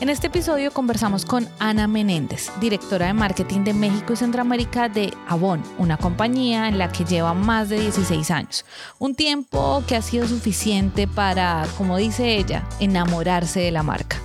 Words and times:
En 0.00 0.10
este 0.10 0.28
episodio 0.28 0.72
conversamos 0.72 1.24
con 1.24 1.48
Ana 1.58 1.88
Menéndez, 1.88 2.52
directora 2.60 3.06
de 3.06 3.14
marketing 3.14 3.64
de 3.64 3.74
México 3.74 4.12
y 4.12 4.16
Centroamérica 4.16 4.88
de 4.88 5.12
Avon, 5.26 5.60
una 5.76 5.96
compañía 5.96 6.68
en 6.68 6.78
la 6.78 6.92
que 6.92 7.04
lleva 7.04 7.34
más 7.34 7.68
de 7.68 7.80
16 7.80 8.30
años. 8.30 8.64
Un 9.00 9.16
tiempo 9.16 9.82
que 9.88 9.96
ha 9.96 10.02
sido 10.02 10.28
suficiente 10.28 11.08
para, 11.08 11.66
como 11.76 11.96
dice 11.96 12.36
ella, 12.36 12.64
enamorarse 12.78 13.58
de 13.58 13.72
la 13.72 13.82
marca. 13.82 14.18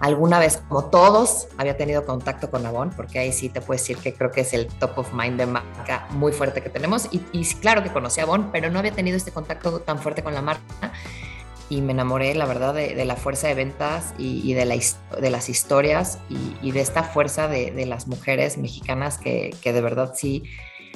Alguna 0.00 0.40
vez, 0.40 0.60
como 0.68 0.86
todos, 0.86 1.46
había 1.56 1.76
tenido 1.76 2.04
contacto 2.04 2.50
con 2.50 2.66
Avon, 2.66 2.90
porque 2.90 3.20
ahí 3.20 3.32
sí 3.32 3.48
te 3.48 3.60
puedo 3.60 3.78
decir 3.78 3.98
que 3.98 4.14
creo 4.14 4.32
que 4.32 4.40
es 4.40 4.52
el 4.52 4.66
top 4.66 4.98
of 4.98 5.12
mind 5.14 5.38
de 5.38 5.46
marca 5.46 6.08
muy 6.10 6.32
fuerte 6.32 6.62
que 6.62 6.68
tenemos. 6.68 7.06
Y, 7.12 7.22
y 7.30 7.44
claro 7.54 7.84
que 7.84 7.92
conocí 7.92 8.18
a 8.18 8.24
Avon, 8.24 8.50
pero 8.50 8.70
no 8.70 8.80
había 8.80 8.90
tenido 8.90 9.16
este 9.16 9.30
contacto 9.30 9.82
tan 9.82 10.00
fuerte 10.00 10.24
con 10.24 10.34
la 10.34 10.42
marca 10.42 10.92
y 11.72 11.80
me 11.80 11.92
enamoré, 11.92 12.34
la 12.34 12.44
verdad, 12.44 12.74
de, 12.74 13.04
la 13.06 13.16
fuerza 13.16 13.48
de 13.48 13.54
ventas 13.54 14.12
y, 14.18 14.52
de, 14.52 14.66
la, 14.66 14.76
de, 15.20 15.30
las 15.30 15.48
historias 15.48 16.18
y, 16.60 16.70
de 16.70 16.80
esta 16.82 17.02
fuerza 17.02 17.48
de, 17.48 17.86
las 17.86 18.06
mujeres 18.06 18.58
mexicanas 18.58 19.16
que, 19.16 19.56
que, 19.62 19.72
de 19.72 19.80
verdad 19.80 20.12
sí 20.14 20.42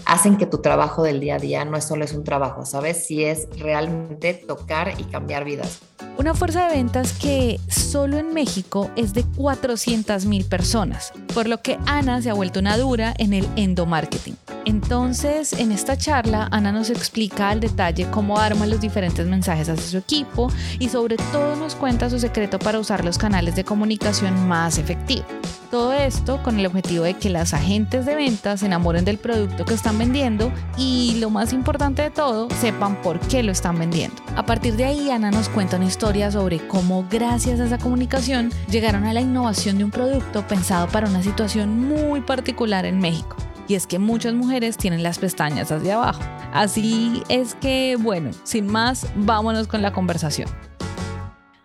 hacen 0.04 0.36
que 0.36 0.44
tu 0.44 0.58
trabajo 0.58 1.02
del 1.02 1.20
día 1.20 1.36
a 1.36 1.38
día 1.38 1.64
no 1.64 1.78
es 1.78 1.84
solo 1.84 2.04
es 2.04 2.12
un 2.12 2.24
trabajo, 2.24 2.66
¿sabes? 2.66 3.06
Sí 3.06 3.24
es 3.24 3.48
realmente 3.58 4.34
tocar 4.34 4.92
y 4.98 5.04
cambiar 5.04 5.44
vidas. 5.44 5.80
Una 6.18 6.34
fuerza 6.34 6.68
de 6.68 6.76
ventas 6.76 7.14
que 7.14 7.58
solo 7.68 8.18
en 8.18 8.34
México 8.34 8.90
es 8.96 9.14
de 9.14 9.24
400 9.36 10.26
mil 10.26 10.44
personas, 10.44 11.12
por 11.32 11.48
lo 11.48 11.62
que 11.62 11.78
Ana 11.86 12.20
se 12.20 12.28
ha 12.28 12.34
vuelto 12.34 12.60
una 12.60 12.76
dura 12.76 13.14
en 13.16 13.32
el 13.32 13.48
endomarketing. 13.56 14.36
Entonces, 14.66 15.52
en 15.52 15.70
esta 15.70 15.96
charla, 15.96 16.48
Ana 16.50 16.72
nos 16.72 16.90
explica 16.90 17.50
al 17.50 17.60
detalle 17.60 18.10
cómo 18.10 18.36
arma 18.36 18.66
los 18.66 18.80
diferentes 18.80 19.24
mensajes 19.24 19.68
hacia 19.68 19.86
su 19.86 19.96
equipo 19.96 20.50
y 20.80 20.88
sobre 20.88 21.16
todo 21.30 21.54
nos 21.54 21.76
cuenta 21.76 22.10
su 22.10 22.18
secreto 22.18 22.58
para 22.58 22.80
usar 22.80 23.04
los 23.04 23.16
canales 23.16 23.54
de 23.54 23.62
comunicación 23.62 24.48
más 24.48 24.78
efectivos. 24.78 25.24
Todo 25.70 25.92
esto 25.92 26.42
con 26.42 26.58
el 26.58 26.66
objetivo 26.66 27.04
de 27.04 27.14
que 27.14 27.30
las 27.30 27.54
agentes 27.54 28.06
de 28.06 28.16
ventas 28.16 28.58
se 28.58 28.66
enamoren 28.66 29.04
del 29.04 29.18
producto 29.18 29.64
que 29.64 29.74
están 29.74 29.98
vendiendo 29.98 30.50
y 30.76 31.16
lo 31.20 31.30
más 31.30 31.52
importante 31.52 32.02
de 32.02 32.10
todo, 32.10 32.48
sepan 32.50 33.00
por 33.02 33.20
qué 33.20 33.44
lo 33.44 33.52
están 33.52 33.78
vendiendo. 33.78 34.20
A 34.34 34.46
partir 34.46 34.74
de 34.74 34.86
ahí, 34.86 35.10
Ana 35.10 35.30
nos 35.30 35.48
cuenta 35.48 35.76
una 35.76 35.86
historia 35.86 36.32
sobre 36.32 36.66
cómo 36.66 37.06
gracias 37.08 37.60
a 37.60 37.66
esa 37.66 37.78
comunicación 37.78 38.50
llegaron 38.68 39.04
a 39.04 39.12
la 39.12 39.20
innovación 39.20 39.78
de 39.78 39.84
un 39.84 39.92
producto 39.92 40.44
pensado 40.44 40.88
para 40.88 41.08
una 41.08 41.22
situación 41.22 41.86
muy 41.86 42.20
particular 42.20 42.84
en 42.84 42.98
México 42.98 43.36
y 43.68 43.74
es 43.74 43.86
que 43.86 43.98
muchas 43.98 44.34
mujeres 44.34 44.76
tienen 44.76 45.02
las 45.02 45.18
pestañas 45.18 45.70
hacia 45.72 45.96
abajo. 45.96 46.22
Así 46.52 47.22
es 47.28 47.54
que, 47.54 47.96
bueno, 47.98 48.30
sin 48.44 48.66
más, 48.66 49.06
vámonos 49.16 49.68
con 49.68 49.82
la 49.82 49.92
conversación. 49.92 50.48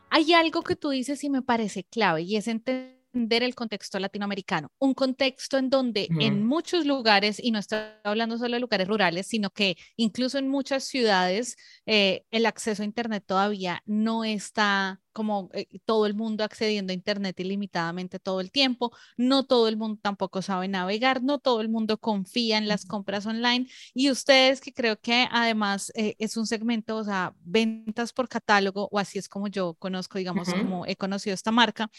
Hay 0.10 0.34
algo 0.34 0.62
que 0.62 0.76
tú 0.76 0.90
dices 0.90 1.24
y 1.24 1.30
me 1.30 1.42
parece 1.42 1.84
clave 1.84 2.24
y 2.24 2.36
es 2.36 2.48
entender 2.48 3.01
el 3.14 3.56
contexto 3.56 4.00
latinoamericano, 4.00 4.72
un 4.80 4.94
contexto 4.94 5.58
en 5.58 5.70
donde 5.70 6.08
en 6.20 6.46
muchos 6.46 6.86
lugares, 6.86 7.40
y 7.42 7.52
no 7.52 7.60
estoy 7.60 7.80
hablando 8.04 8.38
solo 8.38 8.56
de 8.56 8.60
lugares 8.60 8.88
rurales, 8.88 9.28
sino 9.28 9.50
que 9.50 9.78
incluso 9.96 10.38
en 10.38 10.48
muchas 10.48 10.84
ciudades 10.86 11.56
eh, 11.86 12.24
el 12.32 12.46
acceso 12.46 12.84
a 12.84 12.86
Internet 12.86 13.24
todavía 13.26 13.82
no 13.86 14.24
está 14.24 15.00
como 15.14 15.50
eh, 15.54 15.68
todo 15.86 16.06
el 16.06 16.14
mundo 16.14 16.44
accediendo 16.44 16.92
a 16.92 16.94
Internet 16.94 17.40
ilimitadamente 17.40 18.20
todo 18.20 18.40
el 18.42 18.52
tiempo, 18.52 18.92
no 19.18 19.44
todo 19.44 19.68
el 19.68 19.78
mundo 19.78 20.00
tampoco 20.02 20.42
sabe 20.42 20.68
navegar, 20.68 21.22
no 21.22 21.40
todo 21.40 21.62
el 21.62 21.70
mundo 21.70 21.98
confía 21.98 22.58
en 22.58 22.68
las 22.68 22.86
compras 22.86 23.26
online 23.26 23.68
y 23.94 24.10
ustedes 24.10 24.62
que 24.62 24.74
creo 24.74 25.00
que 25.00 25.28
además 25.32 25.92
eh, 25.96 26.16
es 26.20 26.38
un 26.38 26.48
segmento, 26.48 26.98
o 26.98 27.04
sea, 27.04 27.34
ventas 27.42 28.14
por 28.14 28.30
catálogo 28.30 28.88
o 28.92 29.00
así 29.00 29.20
es 29.20 29.28
como 29.28 29.48
yo 29.48 29.74
conozco, 29.76 30.18
digamos, 30.18 30.50
como 30.50 30.86
he 30.86 30.96
conocido 30.96 31.34
esta 31.34 31.52
marca. 31.52 31.90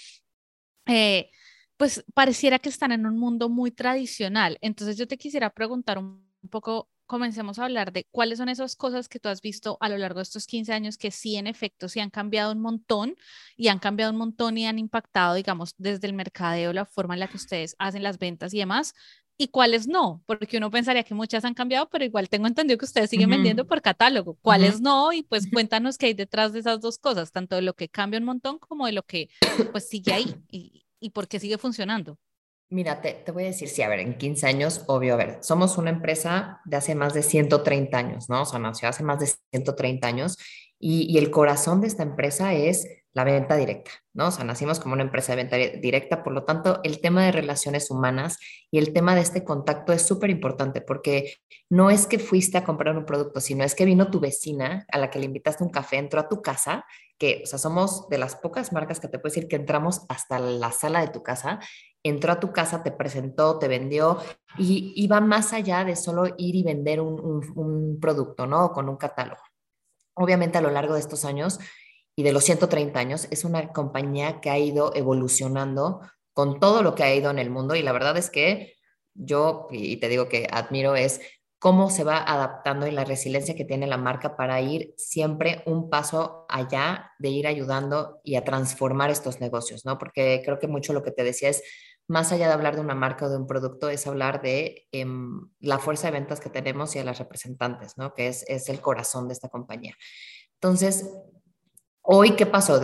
Eh, 0.86 1.30
pues 1.76 2.04
pareciera 2.14 2.58
que 2.58 2.68
están 2.68 2.92
en 2.92 3.06
un 3.06 3.18
mundo 3.18 3.48
muy 3.48 3.70
tradicional. 3.70 4.58
Entonces 4.60 4.96
yo 4.96 5.06
te 5.06 5.18
quisiera 5.18 5.50
preguntar 5.50 5.98
un 5.98 6.24
poco 6.50 6.88
comencemos 7.12 7.58
a 7.58 7.64
hablar 7.64 7.92
de 7.92 8.06
cuáles 8.10 8.38
son 8.38 8.48
esas 8.48 8.74
cosas 8.74 9.06
que 9.06 9.18
tú 9.20 9.28
has 9.28 9.42
visto 9.42 9.76
a 9.80 9.90
lo 9.90 9.98
largo 9.98 10.20
de 10.20 10.22
estos 10.22 10.46
15 10.46 10.72
años 10.72 10.96
que 10.96 11.10
sí, 11.10 11.36
en 11.36 11.46
efecto, 11.46 11.90
sí 11.90 12.00
han 12.00 12.08
cambiado 12.08 12.52
un 12.52 12.60
montón 12.62 13.16
y 13.54 13.68
han 13.68 13.80
cambiado 13.80 14.12
un 14.12 14.16
montón 14.18 14.56
y 14.56 14.66
han 14.66 14.78
impactado, 14.78 15.34
digamos, 15.34 15.74
desde 15.76 16.06
el 16.06 16.14
mercadeo, 16.14 16.72
la 16.72 16.86
forma 16.86 17.12
en 17.12 17.20
la 17.20 17.28
que 17.28 17.36
ustedes 17.36 17.76
hacen 17.78 18.02
las 18.02 18.18
ventas 18.18 18.54
y 18.54 18.58
demás, 18.60 18.94
y 19.38 19.48
cuáles 19.48 19.88
no, 19.88 20.22
porque 20.26 20.58
uno 20.58 20.70
pensaría 20.70 21.02
que 21.02 21.14
muchas 21.14 21.44
han 21.44 21.54
cambiado, 21.54 21.88
pero 21.90 22.04
igual 22.04 22.28
tengo 22.28 22.46
entendido 22.46 22.78
que 22.78 22.84
ustedes 22.84 23.10
siguen 23.10 23.30
vendiendo 23.30 23.66
por 23.66 23.82
catálogo, 23.82 24.38
cuáles 24.42 24.80
no, 24.80 25.12
y 25.12 25.22
pues 25.22 25.46
cuéntanos 25.52 25.98
qué 25.98 26.06
hay 26.06 26.14
detrás 26.14 26.52
de 26.52 26.60
esas 26.60 26.80
dos 26.80 26.98
cosas, 26.98 27.32
tanto 27.32 27.56
de 27.56 27.62
lo 27.62 27.74
que 27.74 27.88
cambia 27.88 28.20
un 28.20 28.26
montón 28.26 28.58
como 28.58 28.86
de 28.86 28.92
lo 28.92 29.02
que 29.02 29.28
pues 29.72 29.88
sigue 29.88 30.12
ahí 30.12 30.36
y, 30.50 30.84
y 31.00 31.10
por 31.10 31.28
qué 31.28 31.40
sigue 31.40 31.58
funcionando. 31.58 32.18
Mira, 32.72 33.02
te, 33.02 33.22
voy 33.32 33.42
a 33.42 33.46
decir, 33.48 33.68
sí, 33.68 33.82
a 33.82 33.88
ver, 33.90 34.00
en 34.00 34.16
15 34.16 34.46
años, 34.46 34.84
obvio, 34.86 35.12
a 35.12 35.16
ver, 35.18 35.38
somos 35.42 35.76
una 35.76 35.90
empresa 35.90 36.62
de 36.64 36.78
hace 36.78 36.94
más 36.94 37.12
de 37.12 37.22
130 37.22 37.98
años, 37.98 38.30
¿no? 38.30 38.42
O 38.42 38.44
sea, 38.46 38.58
nació 38.58 38.88
hace 38.88 39.02
más 39.02 39.20
de 39.20 39.26
130 39.50 40.08
años 40.08 40.38
y, 40.82 41.10
y, 41.10 41.18
el 41.18 41.30
corazón 41.30 41.80
de 41.80 41.86
esta 41.86 42.02
empresa 42.02 42.52
es 42.54 42.86
la 43.14 43.24
venta 43.24 43.56
directa, 43.56 43.90
¿no? 44.14 44.28
O 44.28 44.30
sea, 44.30 44.44
nacimos 44.44 44.80
como 44.80 44.94
una 44.94 45.02
empresa 45.02 45.32
de 45.32 45.36
venta 45.36 45.56
directa, 45.56 46.22
por 46.22 46.32
lo 46.32 46.44
tanto, 46.44 46.80
el 46.82 47.00
tema 47.00 47.24
de 47.24 47.32
relaciones 47.32 47.90
humanas 47.90 48.38
y 48.70 48.78
el 48.78 48.92
tema 48.92 49.14
de 49.14 49.20
este 49.20 49.44
contacto 49.44 49.92
es 49.92 50.02
súper 50.02 50.30
importante 50.30 50.80
porque 50.80 51.36
no 51.70 51.90
es 51.90 52.06
que 52.06 52.18
fuiste 52.18 52.58
a 52.58 52.64
comprar 52.64 52.96
un 52.96 53.04
producto, 53.04 53.40
sino 53.40 53.64
es 53.64 53.74
que 53.74 53.84
vino 53.84 54.10
tu 54.10 54.18
vecina 54.18 54.86
a 54.90 54.98
la 54.98 55.10
que 55.10 55.18
le 55.18 55.26
invitaste 55.26 55.62
un 55.62 55.70
café, 55.70 55.98
entró 55.98 56.20
a 56.20 56.28
tu 56.28 56.42
casa, 56.42 56.84
que, 57.18 57.42
o 57.44 57.46
sea, 57.46 57.58
somos 57.58 58.08
de 58.08 58.18
las 58.18 58.34
pocas 58.36 58.72
marcas 58.72 58.98
que 58.98 59.08
te 59.08 59.18
puedo 59.18 59.32
decir 59.34 59.48
que 59.48 59.56
entramos 59.56 60.06
hasta 60.08 60.38
la 60.38 60.72
sala 60.72 61.00
de 61.02 61.08
tu 61.08 61.22
casa 61.22 61.60
entró 62.02 62.32
a 62.32 62.40
tu 62.40 62.52
casa, 62.52 62.82
te 62.82 62.90
presentó, 62.90 63.58
te 63.58 63.68
vendió 63.68 64.18
y 64.58 64.92
iba 64.96 65.20
más 65.20 65.52
allá 65.52 65.84
de 65.84 65.96
solo 65.96 66.26
ir 66.36 66.56
y 66.56 66.62
vender 66.62 67.00
un, 67.00 67.98
producto, 68.00 68.46
¿no? 68.46 68.72
Con 68.72 68.88
un 68.88 68.96
catálogo. 68.96 69.42
Obviamente 70.14 70.58
a 70.58 70.60
lo 70.60 70.70
largo 70.70 70.94
de 70.94 71.00
estos 71.00 71.24
años 71.24 71.58
y 72.16 72.22
de 72.22 72.32
los 72.32 72.44
130 72.44 72.98
años 72.98 73.28
es 73.30 73.44
una 73.44 73.72
compañía 73.72 74.40
que 74.40 74.50
ha 74.50 74.58
ido 74.58 74.94
evolucionando 74.94 76.00
con 76.34 76.60
todo 76.60 76.82
lo 76.82 76.94
que 76.94 77.02
ha 77.02 77.14
ido 77.14 77.30
en 77.30 77.38
el 77.38 77.50
mundo 77.50 77.74
y 77.74 77.82
la 77.82 77.92
verdad 77.92 78.16
es 78.16 78.30
que 78.30 78.74
yo, 79.14 79.68
y 79.70 79.98
te 79.98 80.08
digo 80.08 80.28
que 80.28 80.46
admiro, 80.50 80.96
es 80.96 81.20
cómo 81.62 81.90
se 81.90 82.02
va 82.02 82.16
adaptando 82.18 82.88
y 82.88 82.90
la 82.90 83.04
resiliencia 83.04 83.54
que 83.54 83.64
tiene 83.64 83.86
la 83.86 83.96
marca 83.96 84.36
para 84.36 84.60
ir 84.60 84.94
siempre 84.96 85.62
un 85.64 85.90
paso 85.90 86.44
allá 86.48 87.12
de 87.20 87.28
ir 87.28 87.46
ayudando 87.46 88.20
y 88.24 88.34
a 88.34 88.42
transformar 88.42 89.10
estos 89.10 89.40
negocios, 89.40 89.84
¿no? 89.84 89.96
Porque 89.96 90.42
creo 90.44 90.58
que 90.58 90.66
mucho 90.66 90.92
lo 90.92 91.04
que 91.04 91.12
te 91.12 91.22
decía 91.22 91.50
es 91.50 91.62
más 92.08 92.32
allá 92.32 92.48
de 92.48 92.54
hablar 92.54 92.74
de 92.74 92.82
una 92.82 92.94
marca 92.94 93.26
o 93.26 93.28
de 93.28 93.36
un 93.36 93.46
producto, 93.46 93.88
es 93.88 94.06
hablar 94.06 94.42
de 94.42 94.86
em, 94.92 95.48
la 95.60 95.78
fuerza 95.78 96.08
de 96.08 96.12
ventas 96.12 96.40
que 96.40 96.50
tenemos 96.50 96.94
y 96.94 96.98
a 96.98 97.04
las 97.04 97.18
representantes, 97.18 97.96
¿no? 97.96 98.14
Que 98.14 98.28
es, 98.28 98.44
es 98.48 98.68
el 98.68 98.80
corazón 98.80 99.28
de 99.28 99.34
esta 99.34 99.48
compañía. 99.48 99.94
Entonces, 100.54 101.10
hoy, 102.02 102.32
¿qué 102.32 102.46
pasó? 102.46 102.80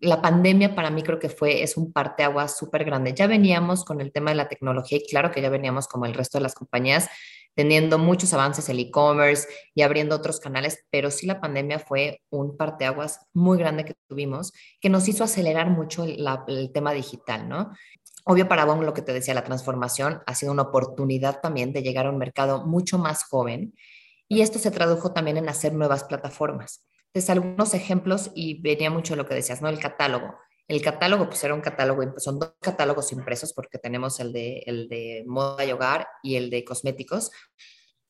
La 0.00 0.20
pandemia 0.20 0.74
para 0.74 0.90
mí 0.90 1.02
creo 1.02 1.18
que 1.18 1.28
fue, 1.28 1.62
es 1.62 1.76
un 1.76 1.92
parteaguas 1.92 2.56
súper 2.56 2.84
grande. 2.84 3.14
Ya 3.14 3.26
veníamos 3.26 3.84
con 3.84 4.00
el 4.00 4.12
tema 4.12 4.30
de 4.30 4.36
la 4.36 4.48
tecnología 4.48 4.98
y 4.98 5.06
claro 5.06 5.30
que 5.30 5.40
ya 5.40 5.50
veníamos 5.50 5.88
como 5.88 6.06
el 6.06 6.14
resto 6.14 6.38
de 6.38 6.42
las 6.42 6.54
compañías 6.54 7.08
teniendo 7.58 7.98
muchos 7.98 8.32
avances 8.34 8.68
en 8.68 8.78
e-commerce 8.78 9.48
y 9.74 9.82
abriendo 9.82 10.14
otros 10.14 10.38
canales, 10.38 10.84
pero 10.92 11.10
sí 11.10 11.26
la 11.26 11.40
pandemia 11.40 11.80
fue 11.80 12.22
un 12.30 12.56
parteaguas 12.56 13.26
muy 13.32 13.58
grande 13.58 13.84
que 13.84 13.94
tuvimos 14.08 14.52
que 14.80 14.88
nos 14.88 15.08
hizo 15.08 15.24
acelerar 15.24 15.68
mucho 15.68 16.04
el, 16.04 16.24
el 16.46 16.70
tema 16.70 16.92
digital, 16.92 17.48
¿no? 17.48 17.72
Obvio 18.24 18.48
para 18.48 18.64
Bon, 18.64 18.84
lo 18.84 18.94
que 18.94 19.02
te 19.02 19.12
decía, 19.12 19.34
la 19.34 19.44
transformación 19.44 20.22
ha 20.26 20.34
sido 20.34 20.52
una 20.52 20.62
oportunidad 20.62 21.40
también 21.40 21.72
de 21.72 21.82
llegar 21.82 22.06
a 22.06 22.10
un 22.10 22.18
mercado 22.18 22.66
mucho 22.66 22.98
más 22.98 23.24
joven 23.24 23.74
y 24.28 24.42
esto 24.42 24.58
se 24.58 24.70
tradujo 24.70 25.12
también 25.12 25.38
en 25.38 25.48
hacer 25.48 25.72
nuevas 25.72 26.04
plataformas. 26.04 26.86
Entonces, 27.06 27.30
algunos 27.30 27.72
ejemplos 27.72 28.30
y 28.34 28.60
venía 28.60 28.90
mucho 28.90 29.16
lo 29.16 29.26
que 29.26 29.34
decías, 29.34 29.62
¿no? 29.62 29.68
El 29.68 29.78
catálogo. 29.78 30.36
El 30.68 30.82
catálogo, 30.82 31.28
pues 31.28 31.42
era 31.42 31.54
un 31.54 31.62
catálogo, 31.62 32.18
son 32.18 32.38
dos 32.38 32.52
catálogos 32.60 33.10
impresos 33.12 33.54
porque 33.54 33.78
tenemos 33.78 34.20
el 34.20 34.34
de, 34.34 34.58
el 34.66 34.88
de 34.88 35.24
moda 35.26 35.64
y 35.64 35.72
hogar 35.72 36.06
y 36.22 36.36
el 36.36 36.50
de 36.50 36.62
cosméticos. 36.64 37.30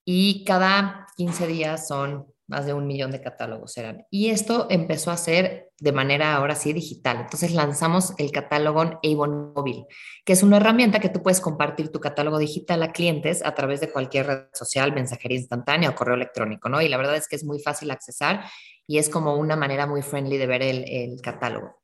Y 0.05 0.44
cada 0.44 1.06
15 1.16 1.46
días 1.46 1.87
son 1.87 2.26
más 2.49 2.67
de 2.67 2.73
un 2.73 2.87
millón 2.87 3.11
de 3.11 3.21
catálogos 3.21 3.77
eran. 3.77 4.06
Y 4.11 4.31
esto 4.31 4.67
empezó 4.71 5.11
a 5.11 5.17
ser 5.17 5.71
de 5.79 5.93
manera 5.93 6.35
ahora 6.35 6.55
sí 6.55 6.73
digital. 6.73 7.19
Entonces 7.21 7.53
lanzamos 7.53 8.15
el 8.19 8.33
catálogo 8.33 8.99
Avon 9.03 9.53
Móvil, 9.55 9.85
que 10.25 10.33
es 10.33 10.43
una 10.43 10.56
herramienta 10.56 10.99
que 10.99 11.11
tú 11.11 11.23
puedes 11.23 11.41
compartir 11.41 11.93
tu 11.93 12.00
catálogo 12.00 12.39
digital 12.39 12.83
a 12.83 12.93
clientes 12.93 13.45
a 13.45 13.55
través 13.55 13.81
de 13.81 13.91
cualquier 13.91 14.27
red 14.27 14.45
social, 14.55 14.93
mensajería 14.93 15.39
instantánea 15.39 15.91
o 15.91 15.95
correo 15.95 16.17
electrónico, 16.17 16.69
¿no? 16.69 16.81
Y 16.81 16.89
la 16.89 16.97
verdad 16.97 17.17
es 17.17 17.29
que 17.29 17.37
es 17.37 17.45
muy 17.45 17.61
fácil 17.61 17.91
accesar 17.91 18.45
y 18.87 18.99
es 18.99 19.11
como 19.11 19.37
una 19.37 19.55
manera 19.55 19.87
muy 19.87 20.03
friendly 20.03 20.39
de 20.39 20.47
ver 20.47 20.62
el, 20.62 21.21
catálogo. 21.23 21.77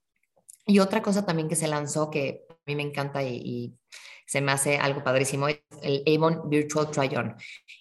Y 0.66 0.78
otra 0.78 1.02
cosa 1.02 1.26
también 1.26 1.48
que 1.48 1.56
se 1.56 1.68
lanzó 1.68 2.10
que 2.10 2.46
a 2.48 2.56
mí 2.66 2.74
me 2.74 2.82
encanta 2.82 3.22
y 3.22 3.76
se 4.26 4.40
me 4.40 4.52
hace 4.52 4.78
algo 4.78 5.04
padrísimo, 5.04 5.48
es 5.48 5.60
el 5.82 6.02
Avon 6.06 6.48
Virtual 6.48 6.90
Try-On. 6.90 7.36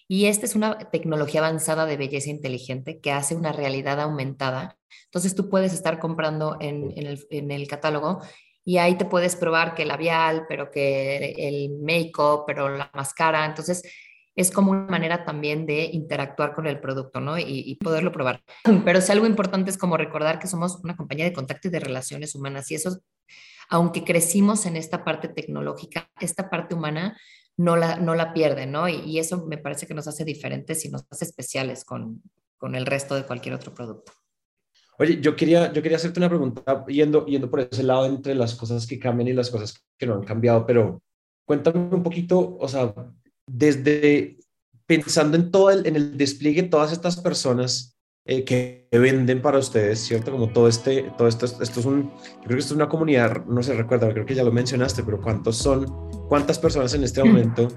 Y 0.08 0.26
esta 0.26 0.46
es 0.46 0.54
una 0.54 0.78
tecnología 0.90 1.40
avanzada 1.40 1.86
de 1.86 1.96
belleza 1.96 2.30
inteligente 2.30 3.00
que 3.00 3.12
hace 3.12 3.34
una 3.34 3.52
realidad 3.52 4.00
aumentada. 4.00 4.76
Entonces 5.06 5.34
tú 5.34 5.48
puedes 5.48 5.72
estar 5.72 5.98
comprando 5.98 6.56
en, 6.60 6.92
el, 6.96 7.26
en 7.30 7.50
el 7.50 7.66
catálogo 7.66 8.20
y 8.64 8.78
ahí 8.78 8.96
te 8.96 9.04
puedes 9.04 9.36
probar 9.36 9.74
que 9.74 9.82
el 9.82 9.88
labial, 9.88 10.46
pero 10.48 10.70
que 10.70 11.34
el 11.36 11.70
make-up, 11.80 12.44
pero 12.46 12.68
la 12.68 12.90
máscara. 12.94 13.44
Entonces 13.44 13.82
es 14.36 14.50
como 14.50 14.72
una 14.72 14.86
manera 14.86 15.24
también 15.24 15.66
de 15.66 15.84
interactuar 15.84 16.54
con 16.54 16.66
el 16.66 16.80
producto, 16.80 17.20
¿no? 17.20 17.38
Y, 17.38 17.44
y, 17.46 17.76
poderlo 17.76 18.10
probar. 18.10 18.42
Pero 18.84 18.98
es 18.98 19.10
algo 19.10 19.26
importante 19.26 19.70
es 19.70 19.78
como 19.78 19.96
recordar 19.96 20.38
que 20.38 20.48
somos 20.48 20.76
una 20.82 20.96
compañía 20.96 21.24
de 21.24 21.32
contacto 21.32 21.68
y 21.68 21.70
de 21.70 21.80
relaciones 21.80 22.34
humanas 22.34 22.70
y 22.70 22.74
eso 22.74 22.98
aunque 23.68 24.04
crecimos 24.04 24.66
en 24.66 24.76
esta 24.76 25.04
parte 25.04 25.28
tecnológica, 25.28 26.10
esta 26.20 26.50
parte 26.50 26.74
humana 26.74 27.18
no 27.56 27.76
la, 27.76 27.96
no 27.96 28.14
la 28.14 28.32
pierde, 28.32 28.66
¿no? 28.66 28.88
Y, 28.88 29.18
eso 29.18 29.46
me 29.46 29.58
parece 29.58 29.86
que 29.86 29.94
nos 29.94 30.08
hace 30.08 30.24
diferentes 30.24 30.84
y 30.84 30.90
nos 30.90 31.04
hace 31.10 31.24
especiales 31.24 31.84
con, 31.84 32.22
con 32.56 32.74
el 32.74 32.86
resto 32.86 33.14
de 33.14 33.24
cualquier 33.24 33.54
otro 33.54 33.72
producto. 33.72 34.12
Oye, 34.98 35.20
yo 35.20 35.34
quería, 35.34 35.72
yo 35.72 35.82
quería 35.82 35.96
hacerte 35.96 36.20
una 36.20 36.28
pregunta 36.28 36.84
yendo, 36.86 37.26
yendo 37.26 37.50
por 37.50 37.60
ese 37.60 37.82
lado 37.82 38.06
entre 38.06 38.34
las 38.34 38.54
cosas 38.54 38.86
que 38.86 38.98
cambian 38.98 39.28
y 39.28 39.32
las 39.32 39.50
cosas 39.50 39.74
que 39.98 40.06
no 40.06 40.14
han 40.14 40.24
cambiado, 40.24 40.64
pero 40.66 41.02
cuéntame 41.44 41.94
un 41.94 42.02
poquito, 42.02 42.56
o 42.58 42.68
sea, 42.68 42.94
desde 43.46 44.38
pensando 44.86 45.36
en 45.36 45.50
todo 45.50 45.70
el, 45.70 45.86
en 45.86 45.96
el 45.96 46.16
despliegue 46.16 46.62
de 46.62 46.68
todas 46.68 46.92
estas 46.92 47.20
personas 47.20 47.93
eh, 48.26 48.44
que 48.44 48.88
venden 48.90 49.42
para 49.42 49.58
ustedes, 49.58 50.00
¿cierto? 50.00 50.32
Como 50.32 50.48
todo 50.48 50.66
este, 50.66 51.12
todo 51.18 51.28
esto, 51.28 51.44
esto 51.44 51.80
es 51.80 51.84
un, 51.84 52.10
yo 52.10 52.44
creo 52.44 52.56
que 52.56 52.60
esto 52.60 52.72
es 52.72 52.76
una 52.76 52.88
comunidad, 52.88 53.44
no 53.44 53.62
se 53.62 53.74
recuerda, 53.74 54.08
creo 54.10 54.24
que 54.24 54.34
ya 54.34 54.42
lo 54.42 54.52
mencionaste, 54.52 55.02
pero 55.02 55.20
¿cuántos 55.20 55.58
son, 55.58 55.86
cuántas 56.28 56.58
personas 56.58 56.94
en 56.94 57.04
este 57.04 57.22
mm. 57.22 57.26
momento? 57.26 57.68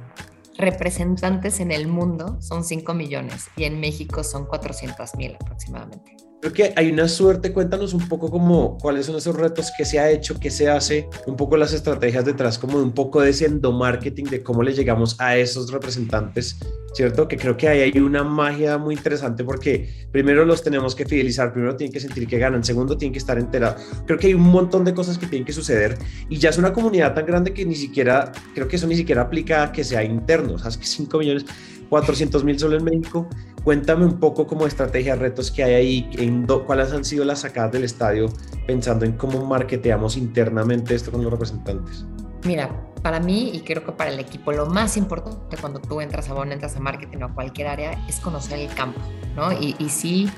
Representantes 0.57 1.59
en 1.59 1.71
el 1.71 1.87
mundo 1.87 2.41
son 2.41 2.63
5 2.63 2.93
millones 2.93 3.47
y 3.57 3.65
en 3.65 3.79
México 3.79 4.23
son 4.23 4.45
400 4.45 5.15
mil 5.15 5.35
aproximadamente. 5.39 6.26
Creo 6.39 6.53
que 6.53 6.73
hay 6.75 6.91
una 6.91 7.07
suerte, 7.07 7.51
cuéntanos 7.51 7.95
un 7.95 8.07
poco 8.07 8.29
como 8.29 8.77
cuáles 8.77 9.07
son 9.07 9.15
esos 9.15 9.35
retos 9.35 9.71
que 9.75 9.85
se 9.85 9.99
ha 9.99 10.11
hecho, 10.11 10.39
qué 10.39 10.51
se 10.51 10.69
hace, 10.69 11.09
un 11.25 11.35
poco 11.35 11.57
las 11.57 11.73
estrategias 11.73 12.25
detrás, 12.25 12.59
como 12.59 12.77
un 12.77 12.91
poco 12.91 13.21
de 13.21 13.31
ese 13.31 13.47
endomarketing, 13.47 14.25
de 14.25 14.43
cómo 14.43 14.61
le 14.61 14.73
llegamos 14.73 15.19
a 15.19 15.35
esos 15.35 15.71
representantes, 15.71 16.59
¿cierto? 16.93 17.27
Que 17.27 17.37
creo 17.37 17.57
que 17.57 17.67
ahí 17.67 17.79
hay 17.81 17.99
una 17.99 18.23
magia 18.23 18.77
muy 18.77 18.93
interesante 18.93 19.43
porque 19.43 20.07
primero 20.11 20.45
los 20.45 20.61
tenemos 20.61 20.93
que 20.93 21.05
fidelizar, 21.05 21.51
primero 21.51 21.75
tienen 21.75 21.91
que 21.91 21.99
sentir 21.99 22.27
que 22.27 22.37
ganan, 22.37 22.63
segundo 22.63 22.95
tienen 22.95 23.13
que 23.13 23.19
estar 23.19 23.39
enterados. 23.39 23.81
Creo 24.05 24.19
que 24.19 24.27
hay 24.27 24.35
un 24.35 24.43
montón 24.43 24.85
de 24.85 24.93
cosas 24.93 25.17
que 25.17 25.25
tienen 25.25 25.43
que 25.45 25.53
suceder 25.53 25.97
y 26.29 26.37
ya 26.37 26.51
es 26.51 26.59
una 26.59 26.71
comunidad 26.71 27.15
tan 27.15 27.25
grande 27.25 27.51
que 27.51 27.65
ni 27.65 27.75
siquiera, 27.75 28.31
creo 28.53 28.67
que 28.67 28.75
eso 28.75 28.85
ni 28.85 28.95
siquiera 28.95 29.23
aplica 29.23 29.71
que 29.71 29.83
sea 29.83 30.03
interno, 30.03 30.53
o 30.53 30.59
sea, 30.59 30.69
es 30.69 30.77
que 30.77 30.85
5 30.85 31.17
millones 31.17 31.45
400 31.89 32.43
mil 32.43 32.57
solo 32.59 32.77
en 32.77 32.83
México. 32.83 33.27
Cuéntame 33.63 34.05
un 34.05 34.19
poco 34.19 34.47
como 34.47 34.65
estrategia, 34.65 35.15
retos 35.15 35.51
que 35.51 35.63
hay 35.63 35.73
ahí, 35.73 36.39
cuáles 36.65 36.93
han 36.93 37.03
sido 37.03 37.25
las 37.25 37.41
sacadas 37.41 37.73
del 37.73 37.83
estadio, 37.83 38.27
pensando 38.65 39.05
en 39.05 39.13
cómo 39.13 39.45
marketeamos 39.45 40.15
internamente 40.15 40.95
esto 40.95 41.11
con 41.11 41.21
los 41.21 41.31
representantes. 41.31 42.05
Mira, 42.45 42.69
para 43.01 43.19
mí 43.19 43.51
y 43.53 43.61
creo 43.61 43.83
que 43.83 43.91
para 43.91 44.11
el 44.11 44.19
equipo, 44.19 44.51
lo 44.51 44.67
más 44.67 44.95
importante 44.95 45.57
cuando 45.57 45.79
tú 45.79 45.99
entras 45.99 46.29
a 46.29 46.33
Bon, 46.33 46.51
entras 46.51 46.77
a 46.77 46.79
marketing 46.79 47.17
o 47.23 47.25
a 47.25 47.33
cualquier 47.33 47.67
área 47.67 47.91
es 48.07 48.19
conocer 48.19 48.59
el 48.59 48.73
campo, 48.73 49.01
¿no? 49.35 49.51
Y 49.51 49.75
sí, 49.89 50.29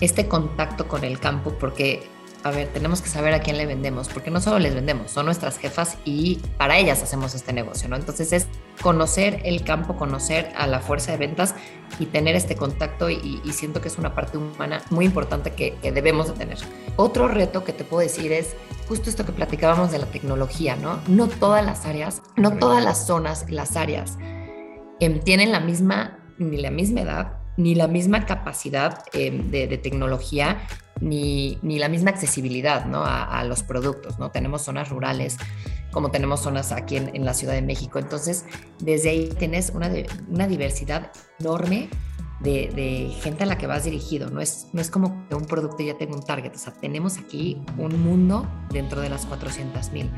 este 0.00 0.26
contacto 0.26 0.88
con 0.88 1.04
el 1.04 1.18
campo, 1.18 1.52
porque 1.60 2.02
a 2.42 2.50
ver, 2.50 2.68
tenemos 2.68 3.02
que 3.02 3.08
saber 3.08 3.34
a 3.34 3.40
quién 3.40 3.56
le 3.58 3.66
vendemos, 3.66 4.08
porque 4.08 4.30
no 4.30 4.40
solo 4.40 4.58
les 4.58 4.74
vendemos, 4.74 5.10
son 5.10 5.26
nuestras 5.26 5.58
jefas 5.58 5.98
y 6.04 6.36
para 6.56 6.78
ellas 6.78 7.02
hacemos 7.02 7.34
este 7.34 7.52
negocio, 7.52 7.88
¿no? 7.88 7.96
Entonces 7.96 8.32
es 8.32 8.46
conocer 8.80 9.40
el 9.44 9.62
campo, 9.62 9.96
conocer 9.96 10.50
a 10.56 10.66
la 10.66 10.80
fuerza 10.80 11.12
de 11.12 11.18
ventas 11.18 11.54
y 11.98 12.06
tener 12.06 12.36
este 12.36 12.56
contacto 12.56 13.10
y, 13.10 13.40
siento 13.52 13.82
que 13.82 13.88
es 13.88 13.98
una 13.98 14.14
parte 14.14 14.38
humana 14.38 14.80
muy 14.90 15.04
importante 15.04 15.52
que, 15.52 15.76
debemos 15.90 16.28
de 16.28 16.34
tener. 16.34 16.58
Otro 16.96 17.28
reto 17.28 17.64
que 17.64 17.72
te 17.72 17.84
puedo 17.84 18.00
decir 18.00 18.32
es 18.32 18.54
justo 18.88 19.10
esto 19.10 19.26
que 19.26 19.32
platicábamos 19.32 19.90
de 19.90 19.98
la 19.98 20.06
tecnología, 20.06 20.76
¿no? 20.76 21.00
No 21.08 21.28
todas 21.28 21.64
las 21.64 21.84
áreas, 21.84 22.22
no 22.36 22.56
todas 22.56 22.82
las 22.82 23.06
zonas, 23.06 23.50
las 23.50 23.76
áreas 23.76 24.16
em, 25.00 25.20
tienen 25.20 25.52
la 25.52 25.60
misma, 25.60 26.18
ni 26.38 26.56
la 26.56 26.70
misma 26.70 27.02
edad, 27.02 27.32
ni 27.56 27.74
la 27.74 27.88
misma 27.88 28.24
capacidad 28.24 29.04
em, 29.12 29.50
de, 29.50 29.66
de 29.66 29.76
tecnología 29.76 30.62
ni, 31.00 31.58
la 31.62 31.88
misma 31.88 32.10
accesibilidad 32.10 32.86
¿no? 32.86 33.02
a, 33.04 33.42
los 33.44 33.62
productos. 33.62 34.18
¿no? 34.18 34.30
Tenemos 34.30 34.62
zonas 34.62 34.88
rurales 34.88 35.36
como 35.90 36.10
tenemos 36.10 36.40
zonas 36.40 36.70
aquí 36.70 36.96
en, 36.96 37.24
la 37.24 37.34
Ciudad 37.34 37.54
de 37.54 37.62
México. 37.62 37.98
Entonces, 37.98 38.44
desde 38.78 39.10
ahí 39.10 39.28
tienes 39.38 39.70
una, 39.74 39.90
una 40.28 40.46
diversidad 40.46 41.10
enorme 41.40 41.88
de, 42.40 43.12
gente 43.20 43.44
a 43.44 43.46
la 43.46 43.58
que 43.58 43.66
vas 43.66 43.84
dirigido. 43.84 44.30
No 44.30 44.40
es, 44.40 44.68
no 44.72 44.80
es 44.80 44.90
como 44.90 45.26
que 45.28 45.34
un 45.34 45.46
producto 45.46 45.82
ya 45.82 45.96
tenga 45.96 46.14
un 46.14 46.22
target. 46.22 46.54
O 46.54 46.58
sea, 46.58 46.72
tenemos 46.72 47.18
aquí 47.18 47.60
un 47.76 48.02
mundo 48.02 48.46
dentro 48.70 49.00
de 49.00 49.08
las 49.08 49.26
400 49.26 49.90
mil. 49.92 50.10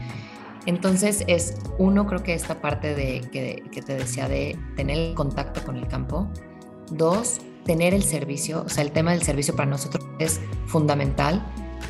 Entonces 0.67 1.25
es 1.27 1.57
uno, 1.79 2.07
creo 2.07 2.23
que 2.23 2.35
esta 2.35 2.61
parte 2.61 2.95
de 2.95 3.21
que, 3.33 3.65
que 3.73 3.83
te 3.83 3.95
decía 3.95 4.29
de 4.29 4.57
tener 4.77 4.97
el 4.97 5.15
contacto 5.15 5.63
con 5.65 5.77
el 5.77 5.89
campo. 5.89 6.29
Dos, 6.91 7.41
tener 7.65 7.95
el 7.95 8.03
servicio, 8.03 8.65
o 8.67 8.69
sea, 8.69 8.83
el 8.83 8.93
tema 8.93 9.13
del 9.13 9.23
servicio 9.23 9.55
para 9.55 9.69
nosotros 9.69 10.05
es 10.19 10.41
fundamental. 10.67 11.45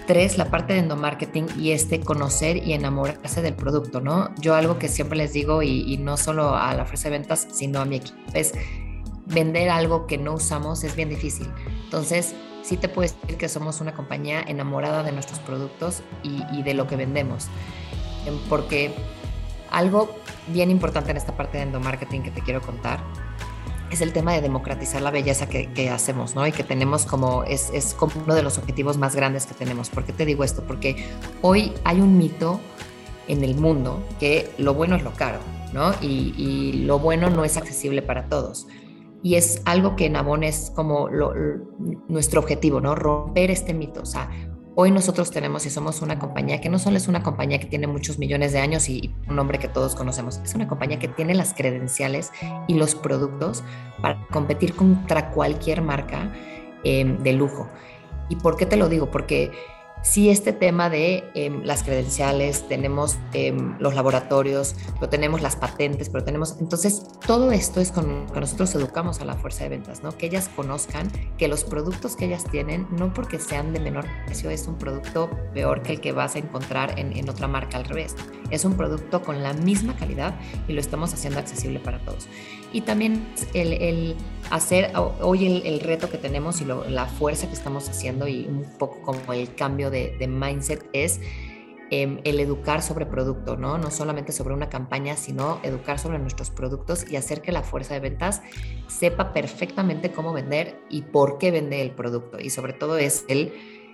Tres, 0.06 0.36
la 0.36 0.50
parte 0.50 0.72
de 0.72 0.80
endomarketing 0.80 1.46
y 1.58 1.70
este 1.70 2.00
conocer 2.00 2.56
y 2.56 2.72
enamorarse 2.72 3.40
del 3.40 3.54
producto, 3.54 4.00
¿no? 4.00 4.34
Yo 4.40 4.54
algo 4.54 4.78
que 4.78 4.88
siempre 4.88 5.16
les 5.16 5.32
digo 5.32 5.62
y, 5.62 5.96
no 5.98 6.16
solo 6.16 6.56
a 6.56 6.74
la 6.74 6.84
fuerza 6.84 7.04
de 7.04 7.18
ventas, 7.18 7.46
sino 7.52 7.80
a 7.80 7.84
mi 7.84 7.96
equipo, 7.96 8.18
es 8.34 8.52
vender 9.26 9.70
algo 9.70 10.06
que 10.06 10.18
no 10.18 10.34
usamos 10.34 10.82
es 10.82 10.96
bien 10.96 11.08
difícil. 11.08 11.48
Entonces, 11.84 12.34
sí 12.62 12.76
te 12.76 12.88
puedo 12.88 13.08
decir 13.08 13.36
que 13.36 13.48
somos 13.48 13.80
una 13.80 13.92
compañía 13.94 14.42
enamorada 14.42 15.02
de 15.02 15.12
nuestros 15.12 15.38
productos 15.40 16.02
y, 16.22 16.42
y 16.52 16.62
de 16.62 16.74
lo 16.74 16.86
que 16.86 16.96
vendemos. 16.96 17.46
Porque 18.48 18.92
algo 19.70 20.16
bien 20.48 20.70
importante 20.70 21.12
en 21.12 21.16
esta 21.16 21.36
parte 21.36 21.58
de 21.58 21.64
endomarketing 21.64 22.22
que 22.22 22.30
te 22.30 22.40
quiero 22.40 22.60
contar 22.60 23.00
es 23.92 24.00
el 24.00 24.12
tema 24.12 24.32
de 24.32 24.40
democratizar 24.40 25.02
la 25.02 25.10
belleza 25.10 25.48
que, 25.48 25.90
hacemos, 25.90 26.34
¿no? 26.34 26.46
Y 26.46 26.52
que 26.52 26.64
tenemos 26.64 27.04
como, 27.04 27.44
es, 27.44 27.70
es, 27.74 27.94
uno 28.00 28.34
de 28.34 28.42
los 28.42 28.58
objetivos 28.58 28.96
más 28.96 29.14
grandes 29.14 29.46
que 29.46 29.54
tenemos. 29.54 29.90
¿Por 29.90 30.04
qué 30.04 30.12
te 30.12 30.24
digo 30.24 30.44
esto? 30.44 30.62
Porque 30.66 30.96
hoy 31.42 31.72
hay 31.84 32.00
un 32.00 32.16
mito 32.16 32.60
en 33.28 33.44
el 33.44 33.54
mundo 33.54 34.02
que 34.18 34.50
lo 34.58 34.74
bueno 34.74 34.96
es 34.96 35.02
lo 35.02 35.12
caro, 35.12 35.38
¿no? 35.72 35.92
Y, 36.00 36.34
y 36.36 36.84
lo 36.84 36.98
bueno 36.98 37.28
no 37.30 37.44
es 37.44 37.56
accesible 37.56 38.02
para 38.02 38.28
todos. 38.28 38.66
Y 39.22 39.36
es 39.36 39.62
algo 39.66 39.94
que 39.94 40.06
en 40.06 40.16
Avon 40.16 40.42
es 40.42 40.72
como 40.74 41.08
nuestro 42.08 42.40
objetivo, 42.40 42.80
¿no? 42.80 42.94
Romper 42.94 43.50
este 43.50 43.74
mito. 43.74 44.00
O 44.00 44.06
sea, 44.06 44.30
Hoy 44.74 44.90
nosotros 44.90 45.30
tenemos 45.30 45.66
y 45.66 45.70
somos 45.70 46.00
una 46.00 46.18
compañía 46.18 46.62
que 46.62 46.70
no 46.70 46.78
solo 46.78 46.96
es 46.96 47.06
una 47.06 47.22
compañía 47.22 47.60
que 47.60 47.66
tiene 47.66 47.86
muchos 47.86 48.18
millones 48.18 48.52
de 48.52 48.60
años 48.60 48.88
y 48.88 49.14
un 49.28 49.36
nombre 49.36 49.58
que 49.58 49.68
todos 49.68 49.94
conocemos, 49.94 50.40
es 50.42 50.54
una 50.54 50.66
compañía 50.66 50.98
que 50.98 51.08
tiene 51.08 51.34
las 51.34 51.52
credenciales 51.52 52.32
y 52.68 52.74
los 52.74 52.94
productos 52.94 53.62
para 54.00 54.26
competir 54.28 54.74
contra 54.74 55.30
cualquier 55.30 55.82
marca 55.82 56.32
eh, 56.84 57.04
de 57.04 57.32
lujo. 57.34 57.68
¿Y 58.30 58.36
por 58.36 58.56
qué 58.56 58.64
te 58.64 58.78
lo 58.78 58.88
digo? 58.88 59.10
Porque 59.10 59.50
sí 60.02 60.30
este 60.30 60.52
tema 60.52 60.90
de 60.90 61.24
em, 61.34 61.62
las 61.62 61.82
credenciales, 61.82 62.66
tenemos 62.68 63.18
em, 63.32 63.76
los 63.78 63.94
laboratorios, 63.94 64.74
pero 64.94 65.08
tenemos 65.08 65.40
las 65.40 65.56
patentes, 65.56 66.08
pero 66.10 66.24
tenemos, 66.24 66.56
entonces 66.60 67.02
todo 67.26 67.52
esto 67.52 67.80
es 67.80 67.92
con 67.92 68.26
que 68.26 68.40
nosotros 68.40 68.74
educamos 68.74 69.20
a 69.20 69.24
la 69.24 69.34
fuerza 69.34 69.64
de 69.64 69.70
ventas, 69.70 70.02
¿no? 70.02 70.16
Que 70.16 70.26
ellas 70.26 70.50
conozcan 70.54 71.10
que 71.38 71.48
los 71.48 71.64
productos 71.64 72.16
que 72.16 72.26
ellas 72.26 72.44
tienen, 72.50 72.86
no 72.90 73.14
porque 73.14 73.38
sean 73.38 73.72
de 73.72 73.80
menor 73.80 74.04
precio, 74.26 74.50
es 74.50 74.66
un 74.66 74.76
producto 74.76 75.30
peor 75.54 75.82
que 75.82 75.92
el 75.92 76.00
que 76.00 76.12
vas 76.12 76.34
a 76.34 76.38
encontrar 76.38 76.98
en, 76.98 77.16
en 77.16 77.28
otra 77.28 77.48
marca 77.48 77.78
al 77.78 77.84
revés. 77.84 78.16
Es 78.50 78.64
un 78.64 78.74
producto 78.74 79.22
con 79.22 79.42
la 79.42 79.52
misma 79.52 79.96
calidad 79.96 80.34
y 80.68 80.72
lo 80.72 80.80
estamos 80.80 81.14
haciendo 81.14 81.38
accesible 81.38 81.78
para 81.78 82.04
todos. 82.04 82.28
Y 82.72 82.82
también 82.82 83.26
el, 83.54 84.16
hacer 84.50 84.92
hoy 85.20 85.46
el, 85.46 85.66
el, 85.66 85.80
reto 85.80 86.08
que 86.08 86.18
tenemos 86.18 86.60
y 86.60 86.64
la 86.64 87.06
fuerza 87.06 87.46
que 87.46 87.52
estamos 87.52 87.88
haciendo 87.88 88.26
y 88.26 88.46
un 88.46 88.64
poco 88.78 89.02
como 89.02 89.32
el 89.32 89.54
cambio 89.54 89.90
de, 89.90 90.26
mindset 90.26 90.88
es 90.92 91.20
em, 91.90 92.20
el 92.24 92.40
educar 92.40 92.82
sobre 92.82 93.04
producto, 93.04 93.56
¿no? 93.56 93.76
No 93.76 93.90
solamente 93.90 94.32
sobre 94.32 94.54
una 94.54 94.70
campaña, 94.70 95.16
sino 95.16 95.60
educar 95.62 95.98
sobre 95.98 96.18
nuestros 96.18 96.50
productos 96.50 97.10
y 97.10 97.16
hacer 97.16 97.42
que 97.42 97.52
la 97.52 97.62
fuerza 97.62 97.92
de 97.94 98.00
ventas 98.00 98.40
sepa 98.88 99.34
perfectamente 99.34 100.10
cómo 100.10 100.32
vender 100.32 100.80
y 100.88 101.02
por 101.02 101.36
qué 101.38 101.50
vende 101.50 101.82
el 101.82 101.90
producto. 101.90 102.38
Y 102.40 102.48
sobre 102.48 102.72
todo 102.72 102.96
es 102.96 103.26
el 103.28 103.52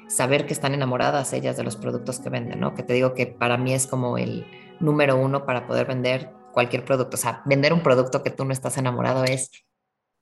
saber 0.09 0.47
que 0.47 0.53
están 0.53 0.73
enamoradas 0.73 1.33
ellas 1.33 1.57
de 1.57 1.65
los 1.65 1.77
productos 1.77 2.21
que 2.21 2.31
venden, 2.31 2.61
¿no? 2.61 2.75
Que 2.75 2.83
te 2.83 2.95
digo 2.95 3.15
que 3.15 3.27
para 3.27 3.57
mí 3.59 3.75
es 3.75 3.87
como 3.89 4.19
el 4.19 4.47
número 4.81 5.17
uno 5.17 5.45
para 5.45 5.67
poder 5.67 5.87
vender 5.87 6.38
cualquier 6.53 6.85
producto. 6.85 7.17
O 7.17 7.21
sea, 7.21 7.43
vender 7.47 7.73
un 7.73 7.83
producto 7.83 8.23
que 8.23 8.31
tú 8.31 8.45
no 8.45 8.53
estás 8.53 8.77
enamorado 8.79 9.25
es 9.25 9.51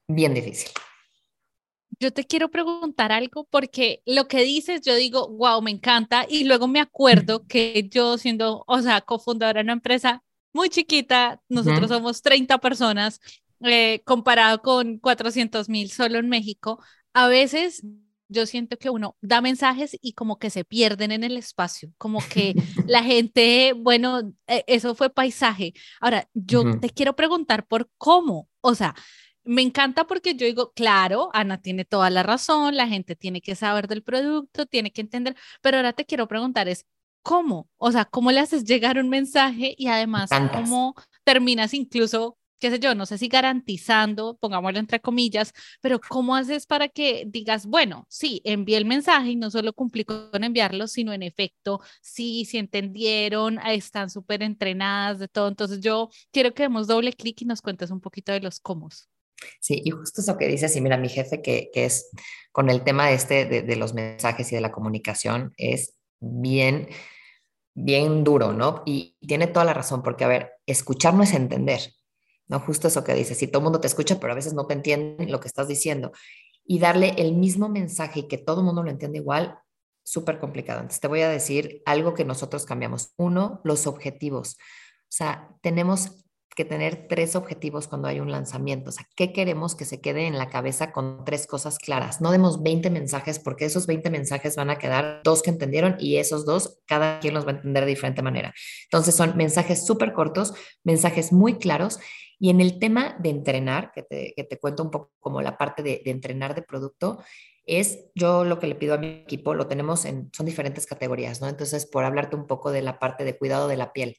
bien 0.08 0.34
difícil. 0.34 0.70
Yo 1.98 2.12
te 2.12 2.24
quiero 2.24 2.50
preguntar 2.50 3.10
algo 3.12 3.46
porque 3.50 4.02
lo 4.04 4.28
que 4.28 4.42
dices, 4.42 4.82
yo 4.82 4.94
digo, 4.94 5.28
wow, 5.28 5.62
me 5.62 5.70
encanta. 5.70 6.26
Y 6.28 6.44
luego 6.44 6.68
me 6.68 6.80
acuerdo 6.80 7.46
que 7.46 7.88
yo 7.90 8.18
siendo, 8.18 8.64
o 8.66 8.82
sea, 8.82 9.00
cofundadora 9.00 9.60
de 9.60 9.64
una 9.64 9.72
empresa 9.72 10.22
muy 10.52 10.68
chiquita, 10.68 11.40
nosotros 11.48 11.88
somos 11.88 12.22
30 12.22 12.58
personas, 12.58 13.20
eh, 13.60 14.02
comparado 14.04 14.60
con 14.62 14.98
400 14.98 15.68
mil 15.68 15.90
solo 15.90 16.18
en 16.18 16.28
México, 16.28 16.82
a 17.12 17.28
veces 17.28 17.82
yo 18.28 18.46
siento 18.46 18.76
que 18.78 18.90
uno 18.90 19.16
da 19.20 19.40
mensajes 19.40 19.96
y 20.00 20.12
como 20.12 20.38
que 20.38 20.50
se 20.50 20.64
pierden 20.64 21.12
en 21.12 21.24
el 21.24 21.36
espacio, 21.36 21.92
como 21.98 22.20
que 22.28 22.54
la 22.86 23.02
gente, 23.02 23.72
bueno, 23.76 24.32
e, 24.46 24.64
eso 24.66 24.94
fue 24.94 25.10
paisaje. 25.10 25.74
Ahora, 26.00 26.28
yo 26.34 26.78
te 26.80 26.90
quiero 26.90 27.16
preguntar 27.16 27.66
por 27.66 27.90
cómo, 27.98 28.48
o 28.60 28.74
sea, 28.74 28.94
me 29.44 29.62
encanta 29.62 30.06
porque 30.06 30.34
yo 30.34 30.46
digo, 30.46 30.72
claro, 30.72 31.30
Ana 31.32 31.60
tiene 31.60 31.84
toda 31.84 32.10
la 32.10 32.22
razón, 32.24 32.76
la 32.76 32.88
gente 32.88 33.14
tiene 33.14 33.40
que 33.40 33.54
saber 33.54 33.86
del 33.86 34.02
producto, 34.02 34.66
tiene 34.66 34.92
que 34.92 35.00
entender, 35.00 35.36
pero 35.62 35.76
ahora 35.76 35.92
te 35.92 36.04
quiero 36.04 36.26
preguntar 36.26 36.68
es, 36.68 36.84
¿cómo? 37.22 37.68
O 37.76 37.92
sea, 37.92 38.04
¿cómo 38.04 38.32
le 38.32 38.40
haces 38.40 38.64
llegar 38.64 38.98
un 38.98 39.08
mensaje 39.08 39.74
y 39.78 39.86
además 39.88 40.30
cómo 40.52 40.94
terminas 41.24 41.74
incluso 41.74 42.38
qué 42.58 42.70
sé 42.70 42.78
yo, 42.78 42.94
no 42.94 43.06
sé 43.06 43.18
si 43.18 43.28
garantizando, 43.28 44.36
pongámoslo 44.38 44.78
entre 44.78 45.00
comillas, 45.00 45.52
pero 45.80 46.00
¿cómo 46.00 46.36
haces 46.36 46.66
para 46.66 46.88
que 46.88 47.24
digas, 47.26 47.66
bueno, 47.66 48.06
sí, 48.08 48.40
envié 48.44 48.76
el 48.76 48.84
mensaje 48.84 49.30
y 49.30 49.36
no 49.36 49.50
solo 49.50 49.72
cumplí 49.72 50.04
con 50.04 50.44
enviarlo, 50.44 50.86
sino 50.88 51.12
en 51.12 51.22
efecto, 51.22 51.80
sí, 52.00 52.44
sí 52.44 52.58
entendieron, 52.58 53.58
están 53.66 54.10
súper 54.10 54.42
entrenadas 54.42 55.18
de 55.18 55.28
todo. 55.28 55.48
Entonces 55.48 55.80
yo 55.80 56.08
quiero 56.30 56.54
que 56.54 56.64
demos 56.64 56.86
doble 56.86 57.12
clic 57.12 57.42
y 57.42 57.44
nos 57.44 57.62
cuentes 57.62 57.90
un 57.90 58.00
poquito 58.00 58.32
de 58.32 58.40
los 58.40 58.60
cómo. 58.60 58.88
Sí, 59.60 59.82
y 59.84 59.90
justo 59.90 60.20
eso 60.20 60.36
que 60.38 60.48
dices, 60.48 60.74
y 60.76 60.80
mira, 60.80 60.96
mi 60.96 61.08
jefe 61.08 61.42
que, 61.42 61.70
que 61.72 61.84
es 61.84 62.10
con 62.52 62.70
el 62.70 62.82
tema 62.84 63.10
este 63.10 63.44
de, 63.44 63.62
de 63.62 63.76
los 63.76 63.92
mensajes 63.92 64.50
y 64.52 64.54
de 64.54 64.60
la 64.60 64.72
comunicación, 64.72 65.52
es 65.56 65.94
bien 66.20 66.88
bien 67.76 68.24
duro, 68.24 68.54
¿no? 68.54 68.82
Y 68.86 69.16
tiene 69.20 69.46
toda 69.46 69.66
la 69.66 69.74
razón, 69.74 70.02
porque, 70.02 70.24
a 70.24 70.28
ver, 70.28 70.52
escuchar 70.64 71.14
no 71.14 71.22
es 71.22 71.34
entender. 71.34 71.80
¿No? 72.48 72.60
Justo 72.60 72.88
eso 72.88 73.04
que 73.04 73.14
dices, 73.14 73.38
si 73.38 73.48
todo 73.48 73.58
el 73.60 73.64
mundo 73.64 73.80
te 73.80 73.86
escucha, 73.86 74.18
pero 74.20 74.32
a 74.32 74.36
veces 74.36 74.54
no 74.54 74.66
te 74.66 74.74
entienden 74.74 75.30
lo 75.30 75.40
que 75.40 75.48
estás 75.48 75.68
diciendo. 75.68 76.12
Y 76.64 76.78
darle 76.78 77.14
el 77.18 77.34
mismo 77.34 77.68
mensaje 77.68 78.20
y 78.20 78.28
que 78.28 78.38
todo 78.38 78.60
el 78.60 78.66
mundo 78.66 78.82
lo 78.82 78.90
entiende 78.90 79.18
igual, 79.18 79.58
súper 80.02 80.38
complicado. 80.38 80.80
Entonces 80.80 81.00
te 81.00 81.08
voy 81.08 81.20
a 81.22 81.28
decir 81.28 81.82
algo 81.84 82.14
que 82.14 82.24
nosotros 82.24 82.64
cambiamos. 82.64 83.12
Uno, 83.16 83.60
los 83.64 83.86
objetivos. 83.86 84.54
O 84.54 85.12
sea, 85.16 85.50
tenemos 85.62 86.26
que 86.56 86.64
tener 86.64 87.06
tres 87.06 87.36
objetivos 87.36 87.86
cuando 87.86 88.08
hay 88.08 88.18
un 88.18 88.32
lanzamiento. 88.32 88.88
O 88.88 88.92
sea, 88.92 89.06
¿qué 89.14 89.32
queremos 89.32 89.74
que 89.74 89.84
se 89.84 90.00
quede 90.00 90.26
en 90.26 90.38
la 90.38 90.48
cabeza 90.48 90.90
con 90.90 91.22
tres 91.24 91.46
cosas 91.46 91.78
claras? 91.78 92.22
No 92.22 92.30
demos 92.30 92.62
20 92.62 92.88
mensajes 92.88 93.38
porque 93.38 93.66
esos 93.66 93.86
20 93.86 94.08
mensajes 94.08 94.56
van 94.56 94.70
a 94.70 94.78
quedar 94.78 95.20
dos 95.22 95.42
que 95.42 95.50
entendieron 95.50 95.96
y 95.98 96.16
esos 96.16 96.46
dos, 96.46 96.78
cada 96.86 97.20
quien 97.20 97.34
los 97.34 97.46
va 97.46 97.50
a 97.50 97.56
entender 97.56 97.84
de 97.84 97.90
diferente 97.90 98.22
manera. 98.22 98.54
Entonces 98.84 99.14
son 99.14 99.36
mensajes 99.36 99.84
súper 99.84 100.14
cortos, 100.14 100.54
mensajes 100.82 101.30
muy 101.30 101.58
claros 101.58 101.98
y 102.38 102.50
en 102.50 102.60
el 102.60 102.78
tema 102.78 103.16
de 103.18 103.30
entrenar, 103.30 103.92
que 103.92 104.02
te, 104.02 104.34
que 104.36 104.44
te 104.44 104.58
cuento 104.58 104.82
un 104.82 104.90
poco 104.90 105.12
como 105.20 105.40
la 105.40 105.56
parte 105.56 105.82
de, 105.82 106.02
entrenar 106.06 106.54
de 106.54 106.62
producto, 106.62 107.18
es 107.64 108.06
yo 108.14 108.44
lo 108.44 108.58
que 108.58 108.66
le 108.66 108.74
pido 108.74 108.94
a 108.94 108.98
mi 108.98 109.08
equipo, 109.08 109.54
lo 109.54 109.66
tenemos 109.66 110.04
en, 110.04 110.30
son 110.32 110.46
diferentes 110.46 110.86
categorías, 110.86 111.40
¿no? 111.40 111.48
Entonces, 111.48 111.86
por 111.86 112.04
hablarte 112.04 112.36
un 112.36 112.46
poco 112.46 112.70
de 112.70 112.82
la 112.82 112.98
parte 112.98 113.24
de 113.24 113.36
cuidado 113.36 113.68
de 113.68 113.76
la 113.76 113.92
piel. 113.92 114.18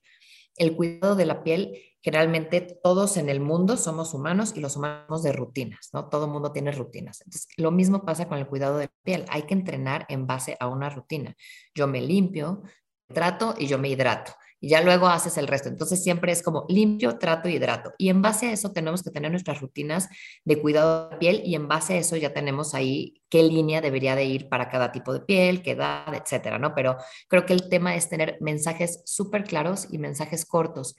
El 0.56 0.76
cuidado 0.76 1.16
de 1.16 1.26
la 1.26 1.44
piel, 1.44 1.78
generalmente 2.02 2.80
todos 2.84 3.16
en 3.18 3.30
el 3.30 3.40
mundo 3.40 3.78
somos 3.78 4.16
humanos 4.16 4.54
y 4.56 4.60
los 4.60 4.76
humanos 4.76 5.22
de 5.22 5.32
rutinas, 5.32 5.90
¿no? 5.94 6.10
Todo 6.10 6.28
mundo 6.28 6.52
tiene 6.52 6.72
rutinas. 6.72 7.22
Entonces, 7.22 7.48
lo 7.58 7.72
mismo 7.72 8.04
pasa 8.04 8.28
con 8.28 8.40
el 8.40 8.48
cuidado 8.48 8.80
de 8.80 8.86
la 8.86 8.92
piel. 9.04 9.26
Hay 9.30 9.44
que 9.44 9.54
entrenar 9.54 10.08
en 10.10 10.26
base 10.26 10.58
a 10.60 10.68
una 10.68 10.90
rutina. 10.90 11.36
Yo 11.76 11.88
me 11.88 12.02
limpio, 12.02 12.64
trato 13.14 13.54
y 13.58 13.68
yo 13.68 13.78
me 13.78 13.90
hidrato 13.90 14.34
y 14.60 14.70
ya 14.70 14.82
luego 14.82 15.08
haces 15.08 15.38
el 15.38 15.48
resto. 15.48 15.70
Entonces 15.70 16.04
siempre 16.04 16.32
es 16.32 16.42
como 16.42 16.66
limpio, 16.68 17.18
trato 17.18 17.48
y 17.50 17.56
hidrato. 17.56 17.94
Y 17.98 18.10
en 18.10 18.22
base 18.22 18.48
a 18.48 18.52
eso 18.52 18.72
tenemos 18.72 19.04
que 19.04 19.12
tener 19.12 19.32
nuestras 19.32 19.62
rutinas 19.62 20.10
de 20.46 20.60
cuidado 20.62 21.10
de 21.10 21.18
piel 21.18 21.42
y 21.46 21.56
en 21.56 21.68
base 21.68 21.94
a 21.94 21.98
eso 21.98 22.16
ya 22.16 22.34
tenemos 22.34 22.74
ahí 22.74 23.22
qué 23.30 23.44
línea 23.44 23.82
debería 23.82 24.16
de 24.16 24.26
ir 24.26 24.50
para 24.50 24.70
cada 24.70 24.92
tipo 24.92 25.14
de 25.14 25.22
piel, 25.22 25.62
qué 25.62 25.72
edad, 25.72 26.14
etcétera, 26.14 26.58
¿no? 26.60 26.74
Pero 26.74 26.98
creo 27.28 27.46
que 27.46 27.54
el 27.54 27.70
tema 27.70 27.96
es 27.96 28.10
tener 28.10 28.38
mensajes 28.42 29.02
súper 29.06 29.44
claros 29.44 29.88
y 29.92 29.98
mensajes 29.98 30.46
cortos. 30.46 30.96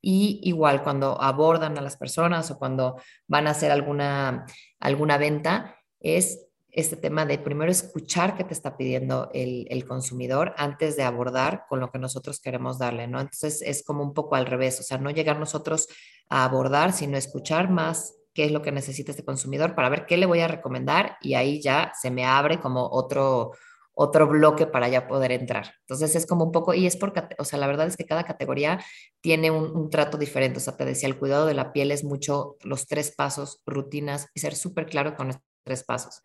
Y 0.00 0.40
igual 0.42 0.82
cuando 0.82 1.20
abordan 1.20 1.78
a 1.78 1.80
las 1.80 1.96
personas 1.96 2.50
o 2.50 2.58
cuando 2.58 3.00
van 3.26 3.46
a 3.46 3.50
hacer 3.50 3.70
alguna, 3.70 4.44
alguna 4.78 5.16
venta, 5.16 5.76
es 6.00 6.43
este 6.74 6.96
tema 6.96 7.24
de 7.24 7.38
primero 7.38 7.70
escuchar 7.70 8.36
qué 8.36 8.42
te 8.42 8.52
está 8.52 8.76
pidiendo 8.76 9.30
el, 9.32 9.86
consumidor 9.86 10.54
antes 10.56 10.96
de 10.96 11.04
abordar 11.04 11.64
con 11.68 11.78
lo 11.78 11.90
que 11.90 11.98
nosotros 11.98 12.40
queremos 12.40 12.78
darle, 12.78 13.06
¿no? 13.06 13.20
Entonces 13.20 13.62
es 13.62 13.84
como 13.84 14.02
un 14.02 14.12
poco 14.12 14.34
al 14.34 14.46
revés, 14.46 14.80
o 14.80 14.82
sea, 14.82 14.98
no 14.98 15.10
llegar 15.10 15.38
nosotros 15.38 15.86
a 16.28 16.44
abordar, 16.44 16.92
sino 16.92 17.16
escuchar 17.16 17.70
más 17.70 18.16
qué 18.32 18.46
es 18.46 18.50
lo 18.50 18.62
que 18.62 18.72
necesita 18.72 19.12
este 19.12 19.24
consumidor 19.24 19.76
para 19.76 19.88
ver 19.88 20.04
qué 20.06 20.16
le 20.16 20.26
voy 20.26 20.40
a 20.40 20.48
recomendar 20.48 21.16
y 21.20 21.34
ahí 21.34 21.62
ya 21.62 21.92
se 22.00 22.10
me 22.10 22.24
abre 22.24 22.58
como 22.58 22.88
otro, 22.90 23.52
otro 23.92 24.26
bloque 24.26 24.66
para 24.66 24.88
ya 24.88 25.06
poder 25.06 25.30
entrar. 25.30 25.74
Entonces 25.82 26.16
es 26.16 26.26
como 26.26 26.44
un 26.44 26.50
poco, 26.50 26.74
y 26.74 26.86
es 26.86 26.96
porque, 26.96 27.22
o 27.38 27.44
sea, 27.44 27.60
la 27.60 27.68
verdad 27.68 27.86
es 27.86 27.96
que 27.96 28.06
cada 28.06 28.24
categoría 28.24 28.80
tiene 29.20 29.52
un, 29.52 29.76
un, 29.76 29.90
trato 29.90 30.18
diferente. 30.18 30.58
O 30.58 30.60
sea, 30.60 30.76
te 30.76 30.84
decía, 30.84 31.08
el 31.08 31.18
cuidado 31.18 31.46
de 31.46 31.54
la 31.54 31.72
piel 31.72 31.92
es 31.92 32.02
mucho 32.02 32.56
los 32.62 32.88
tres 32.88 33.14
pasos, 33.14 33.62
rutinas 33.64 34.28
y 34.34 34.40
ser 34.40 34.56
súper 34.56 34.86
claro 34.86 35.14
con 35.14 35.30
estos 35.30 35.44
tres 35.64 35.82
pasos. 35.82 36.22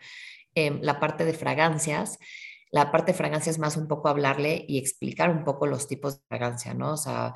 Em, 0.55 0.79
la 0.81 0.99
parte 0.99 1.25
de 1.25 1.33
fragancias. 1.33 2.17
La 2.71 2.91
parte 2.91 3.11
de 3.13 3.17
fragancias 3.17 3.57
más 3.59 3.77
un 3.77 3.87
poco 3.87 4.09
hablarle 4.09 4.65
y 4.67 4.77
explicar 4.77 5.29
un 5.31 5.43
poco 5.43 5.65
los 5.67 5.87
tipos 5.87 6.17
de 6.19 6.23
fragancia, 6.27 6.73
¿no? 6.73 6.93
O 6.93 6.97
sea, 6.97 7.33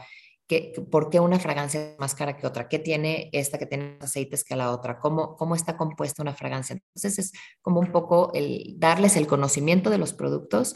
¿qué, 0.48 0.74
¿por 0.91 1.10
qué 1.10 1.20
una 1.20 1.39
fragancia 1.39 1.82
es 1.82 2.00
más 2.00 2.13
cara 2.15 2.38
que 2.38 2.46
otra? 2.46 2.67
¿Qué 2.70 2.79
tiene 2.79 3.29
esta 3.34 3.58
que 3.58 3.65
tiene 3.65 3.98
aceites 4.01 4.43
que 4.43 4.55
la 4.55 4.72
otra? 4.72 5.00
¿Cómo, 5.00 5.36
¿Cómo 5.36 5.55
está 5.55 5.75
compuesta 5.75 6.22
una 6.22 6.36
fragancia? 6.36 6.75
Entonces 6.75 7.20
es 7.20 7.32
como 7.62 7.79
un 7.79 7.91
poco 7.91 8.32
el 8.36 8.75
darles 8.77 9.15
el 9.15 9.27
conocimiento 9.27 9.89
de 9.89 9.98
los 9.98 10.13
productos 10.13 10.75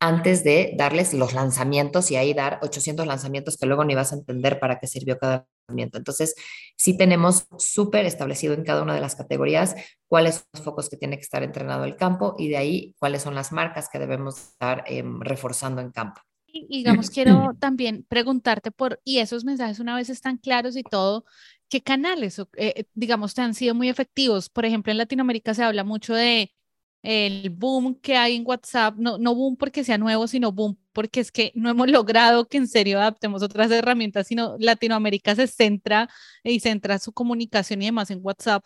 antes 0.00 0.42
de 0.42 0.74
darles 0.76 1.14
los 1.14 1.32
lanzamientos 1.32 2.10
y 2.10 2.16
ahí 2.16 2.34
dar 2.34 2.58
800 2.62 3.06
lanzamientos 3.06 3.56
que 3.56 3.66
luego 3.66 3.84
ni 3.84 3.94
vas 3.94 4.12
a 4.12 4.16
entender 4.16 4.58
para 4.58 4.78
qué 4.80 4.86
sirvió 4.88 5.18
cada. 5.18 5.46
Entonces, 5.68 6.34
sí 6.76 6.96
tenemos 6.96 7.46
súper 7.58 8.06
establecido 8.06 8.54
en 8.54 8.64
cada 8.64 8.82
una 8.82 8.94
de 8.94 9.00
las 9.00 9.14
categorías 9.14 9.74
cuáles 10.08 10.36
son 10.36 10.44
los 10.54 10.62
focos 10.62 10.90
que 10.90 10.96
tiene 10.96 11.16
que 11.16 11.22
estar 11.22 11.42
entrenado 11.42 11.84
el 11.84 11.96
campo 11.96 12.34
y 12.38 12.48
de 12.48 12.56
ahí 12.56 12.94
cuáles 12.98 13.22
son 13.22 13.34
las 13.34 13.52
marcas 13.52 13.88
que 13.90 13.98
debemos 13.98 14.38
estar 14.38 14.84
eh, 14.86 15.02
reforzando 15.20 15.80
en 15.80 15.90
campo. 15.90 16.20
Y 16.46 16.78
digamos, 16.78 17.08
quiero 17.08 17.54
también 17.58 18.04
preguntarte 18.08 18.70
por, 18.70 19.00
y 19.04 19.18
esos 19.18 19.44
mensajes 19.44 19.80
una 19.80 19.96
vez 19.96 20.10
están 20.10 20.36
claros 20.36 20.76
y 20.76 20.82
todo, 20.82 21.24
¿qué 21.70 21.80
canales, 21.80 22.38
eh, 22.58 22.84
digamos, 22.92 23.32
te 23.32 23.40
han 23.40 23.54
sido 23.54 23.74
muy 23.74 23.88
efectivos? 23.88 24.50
Por 24.50 24.66
ejemplo, 24.66 24.92
en 24.92 24.98
Latinoamérica 24.98 25.54
se 25.54 25.62
habla 25.62 25.82
mucho 25.82 26.12
de 26.12 26.52
el 27.02 27.48
boom 27.50 27.94
que 27.94 28.16
hay 28.16 28.36
en 28.36 28.46
WhatsApp, 28.46 28.96
no, 28.98 29.16
no 29.16 29.34
boom 29.34 29.56
porque 29.56 29.82
sea 29.82 29.96
nuevo, 29.96 30.26
sino 30.26 30.52
boom 30.52 30.76
porque 30.92 31.20
es 31.20 31.32
que 31.32 31.52
no 31.54 31.70
hemos 31.70 31.88
logrado 31.90 32.46
que 32.46 32.58
en 32.58 32.68
serio 32.68 32.98
adaptemos 32.98 33.42
otras 33.42 33.70
herramientas, 33.70 34.26
sino 34.26 34.56
Latinoamérica 34.58 35.34
se 35.34 35.46
centra 35.46 36.08
y 36.44 36.60
centra 36.60 36.98
su 36.98 37.12
comunicación 37.12 37.82
y 37.82 37.86
demás 37.86 38.10
en 38.10 38.20
WhatsApp. 38.22 38.64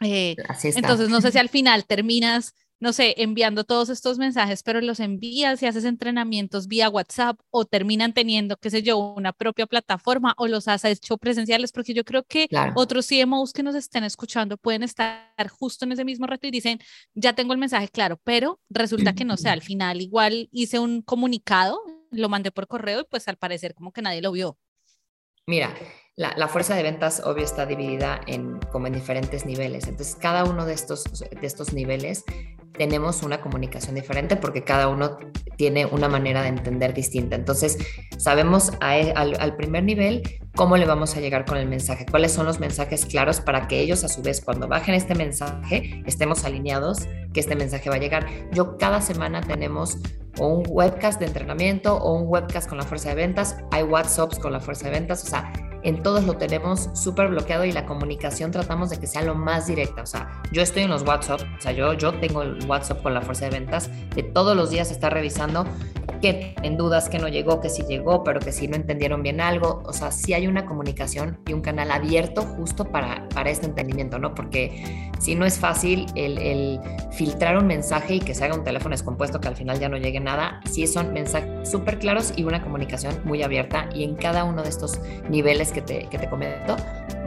Eh, 0.00 0.34
entonces, 0.64 1.10
no 1.10 1.20
sé 1.20 1.30
si 1.30 1.38
al 1.38 1.50
final 1.50 1.84
terminas 1.84 2.54
no 2.80 2.94
sé, 2.94 3.14
enviando 3.18 3.64
todos 3.64 3.90
estos 3.90 4.18
mensajes, 4.18 4.62
pero 4.62 4.80
los 4.80 5.00
envías 5.00 5.62
y 5.62 5.66
haces 5.66 5.84
entrenamientos 5.84 6.66
vía 6.66 6.88
WhatsApp 6.88 7.38
o 7.50 7.66
terminan 7.66 8.14
teniendo, 8.14 8.56
qué 8.56 8.70
sé 8.70 8.82
yo, 8.82 8.96
una 8.96 9.34
propia 9.34 9.66
plataforma 9.66 10.34
o 10.38 10.48
los 10.48 10.66
has 10.66 10.84
hecho 10.86 11.18
presenciales, 11.18 11.72
porque 11.72 11.92
yo 11.92 12.04
creo 12.04 12.24
que 12.24 12.48
otros 12.74 13.06
CMOs 13.06 13.52
que 13.52 13.62
nos 13.62 13.74
estén 13.74 14.04
escuchando 14.04 14.56
pueden 14.56 14.82
estar 14.82 15.48
justo 15.50 15.84
en 15.84 15.92
ese 15.92 16.06
mismo 16.06 16.26
reto 16.26 16.46
y 16.46 16.50
dicen, 16.50 16.80
ya 17.14 17.34
tengo 17.34 17.52
el 17.52 17.58
mensaje 17.58 17.88
claro, 17.88 18.18
pero 18.24 18.60
resulta 18.70 19.14
que 19.14 19.26
no 19.26 19.36
sé, 19.36 19.48
al 19.50 19.62
final 19.62 20.00
igual 20.00 20.48
hice 20.50 20.78
un 20.78 21.02
comunicado, 21.02 21.78
lo 22.10 22.30
mandé 22.30 22.50
por 22.50 22.66
correo 22.66 23.00
y 23.00 23.04
pues 23.04 23.28
al 23.28 23.36
parecer 23.36 23.74
como 23.74 23.92
que 23.92 24.00
nadie 24.00 24.22
lo 24.22 24.32
vio. 24.32 24.56
Mira, 25.46 25.74
la, 26.16 26.48
fuerza 26.48 26.74
de 26.74 26.82
ventas 26.82 27.22
obvio 27.24 27.44
está 27.44 27.66
dividida 27.66 28.20
en 28.26 28.58
como 28.72 28.86
en 28.86 28.92
diferentes 28.92 29.46
niveles. 29.46 29.88
Entonces, 29.88 30.14
cada 30.14 30.44
uno 30.44 30.64
de 30.66 30.74
estos, 30.74 31.04
de 31.04 31.46
estos 31.46 31.72
niveles 31.72 32.24
tenemos 32.80 33.22
una 33.22 33.42
comunicación 33.42 33.94
diferente 33.94 34.36
porque 34.36 34.64
cada 34.64 34.88
uno 34.88 35.18
tiene 35.56 35.84
una 35.84 36.08
manera 36.08 36.40
de 36.40 36.48
entender 36.48 36.94
distinta. 36.94 37.36
Entonces, 37.36 37.76
sabemos 38.16 38.72
e, 38.80 39.12
al, 39.14 39.54
primer 39.56 39.84
nivel 39.84 40.22
cómo 40.56 40.78
le 40.78 40.86
vamos 40.86 41.14
a 41.14 41.20
llegar 41.20 41.44
con 41.44 41.58
el 41.58 41.68
mensaje, 41.68 42.06
cuáles 42.10 42.32
son 42.32 42.46
los 42.46 42.58
mensajes 42.58 43.04
claros 43.04 43.42
para 43.42 43.68
que 43.68 43.80
ellos 43.80 44.02
a 44.02 44.08
su 44.08 44.22
vez 44.22 44.40
cuando 44.40 44.66
bajen 44.66 44.94
este 44.94 45.14
mensaje 45.14 46.02
estemos 46.06 46.46
alineados 46.46 47.06
que 47.34 47.40
este 47.40 47.54
mensaje 47.54 47.90
va 47.90 47.96
a 47.96 47.98
llegar. 47.98 48.26
Yo 48.50 48.78
cada 48.78 49.02
semana 49.02 49.42
tenemos 49.42 49.98
un 50.38 50.62
webcast 50.66 51.20
de 51.20 51.26
entrenamiento 51.26 51.98
o 51.98 52.14
un 52.14 52.28
webcast 52.28 52.66
con 52.66 52.78
la 52.78 52.84
fuerza 52.84 53.10
de 53.10 53.16
ventas, 53.16 53.58
hay 53.72 53.82
WhatsApps 53.82 54.38
con 54.38 54.54
la 54.54 54.60
fuerza 54.60 54.86
de 54.86 54.92
ventas, 54.92 55.22
o 55.22 55.26
sea, 55.26 55.52
en 55.82 56.02
todos 56.02 56.24
lo 56.24 56.36
tenemos 56.36 56.90
súper 56.94 57.28
bloqueado 57.28 57.64
y 57.64 57.72
la 57.72 57.86
comunicación 57.86 58.50
tratamos 58.50 58.90
de 58.90 58.98
que 58.98 59.06
sea 59.06 59.22
lo 59.22 59.34
más 59.34 59.66
directa. 59.66 60.02
O 60.02 60.06
sea, 60.06 60.42
yo 60.52 60.62
estoy 60.62 60.82
en 60.82 60.90
los 60.90 61.02
WhatsApp, 61.02 61.40
o 61.58 61.60
sea, 61.60 61.72
yo, 61.72 61.92
yo 61.94 62.12
tengo 62.14 62.42
el 62.42 62.64
WhatsApp 62.66 63.02
con 63.02 63.14
la 63.14 63.22
fuerza 63.22 63.46
de 63.46 63.52
ventas, 63.52 63.90
de 64.14 64.22
todos 64.22 64.56
los 64.56 64.70
días 64.70 64.90
está 64.90 65.10
revisando 65.10 65.64
que 66.20 66.54
en 66.62 66.76
dudas 66.76 67.08
que 67.08 67.18
no 67.18 67.28
llegó, 67.28 67.60
que 67.60 67.68
sí 67.68 67.82
llegó, 67.88 68.22
pero 68.24 68.40
que 68.40 68.52
si 68.52 68.68
no 68.68 68.76
entendieron 68.76 69.22
bien 69.22 69.40
algo. 69.40 69.82
O 69.86 69.92
sea, 69.92 70.10
sí 70.10 70.34
hay 70.34 70.46
una 70.46 70.66
comunicación 70.66 71.38
y 71.46 71.52
un 71.52 71.62
canal 71.62 71.90
abierto 71.90 72.42
justo 72.42 72.84
para, 72.84 73.28
para 73.30 73.50
este 73.50 73.66
entendimiento, 73.66 74.18
¿no? 74.18 74.34
Porque 74.34 75.10
si 75.18 75.34
no 75.34 75.46
es 75.46 75.58
fácil 75.58 76.06
el, 76.14 76.38
el 76.38 76.80
filtrar 77.10 77.56
un 77.56 77.66
mensaje 77.66 78.16
y 78.16 78.20
que 78.20 78.34
se 78.34 78.44
haga 78.44 78.54
un 78.54 78.64
teléfono 78.64 78.92
descompuesto 78.92 79.40
que 79.40 79.48
al 79.48 79.56
final 79.56 79.78
ya 79.78 79.88
no 79.88 79.96
llegue 79.96 80.20
nada, 80.20 80.60
sí 80.70 80.86
son 80.86 81.12
mensajes 81.12 81.68
súper 81.68 81.98
claros 81.98 82.32
y 82.36 82.44
una 82.44 82.62
comunicación 82.62 83.20
muy 83.24 83.42
abierta 83.42 83.88
y 83.94 84.04
en 84.04 84.14
cada 84.14 84.44
uno 84.44 84.62
de 84.62 84.68
estos 84.68 85.00
niveles 85.28 85.69
que 85.72 85.82
te, 85.82 86.08
que 86.08 86.18
te 86.18 86.28
comento, 86.28 86.76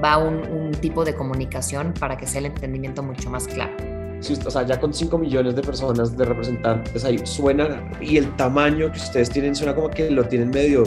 va 0.04 0.18
un, 0.18 0.36
un 0.48 0.72
tipo 0.72 1.04
de 1.06 1.16
comunicación 1.16 1.94
para 2.00 2.18
que 2.18 2.28
sea 2.28 2.40
el 2.40 2.48
entendimiento 2.48 3.04
mucho 3.04 3.30
más 3.30 3.48
claro. 3.48 3.74
Sí, 4.20 4.40
o 4.46 4.50
sea, 4.50 4.66
ya 4.66 4.80
con 4.80 4.94
5 4.94 5.18
millones 5.18 5.54
de 5.54 5.62
personas, 5.62 6.16
de 6.16 6.24
representantes 6.24 7.04
ahí, 7.04 7.20
suena, 7.26 7.90
y 8.00 8.16
el 8.16 8.34
tamaño 8.38 8.90
que 8.90 8.98
ustedes 8.98 9.30
tienen 9.30 9.54
suena 9.54 9.76
como 9.76 9.90
que 9.90 10.10
lo 10.10 10.24
tienen 10.26 10.50
medio 10.50 10.84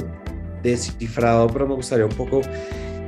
descifrado, 0.62 1.46
pero 1.48 1.66
me 1.66 1.75
gustaría 1.75 2.06
un 2.06 2.12
poco 2.12 2.40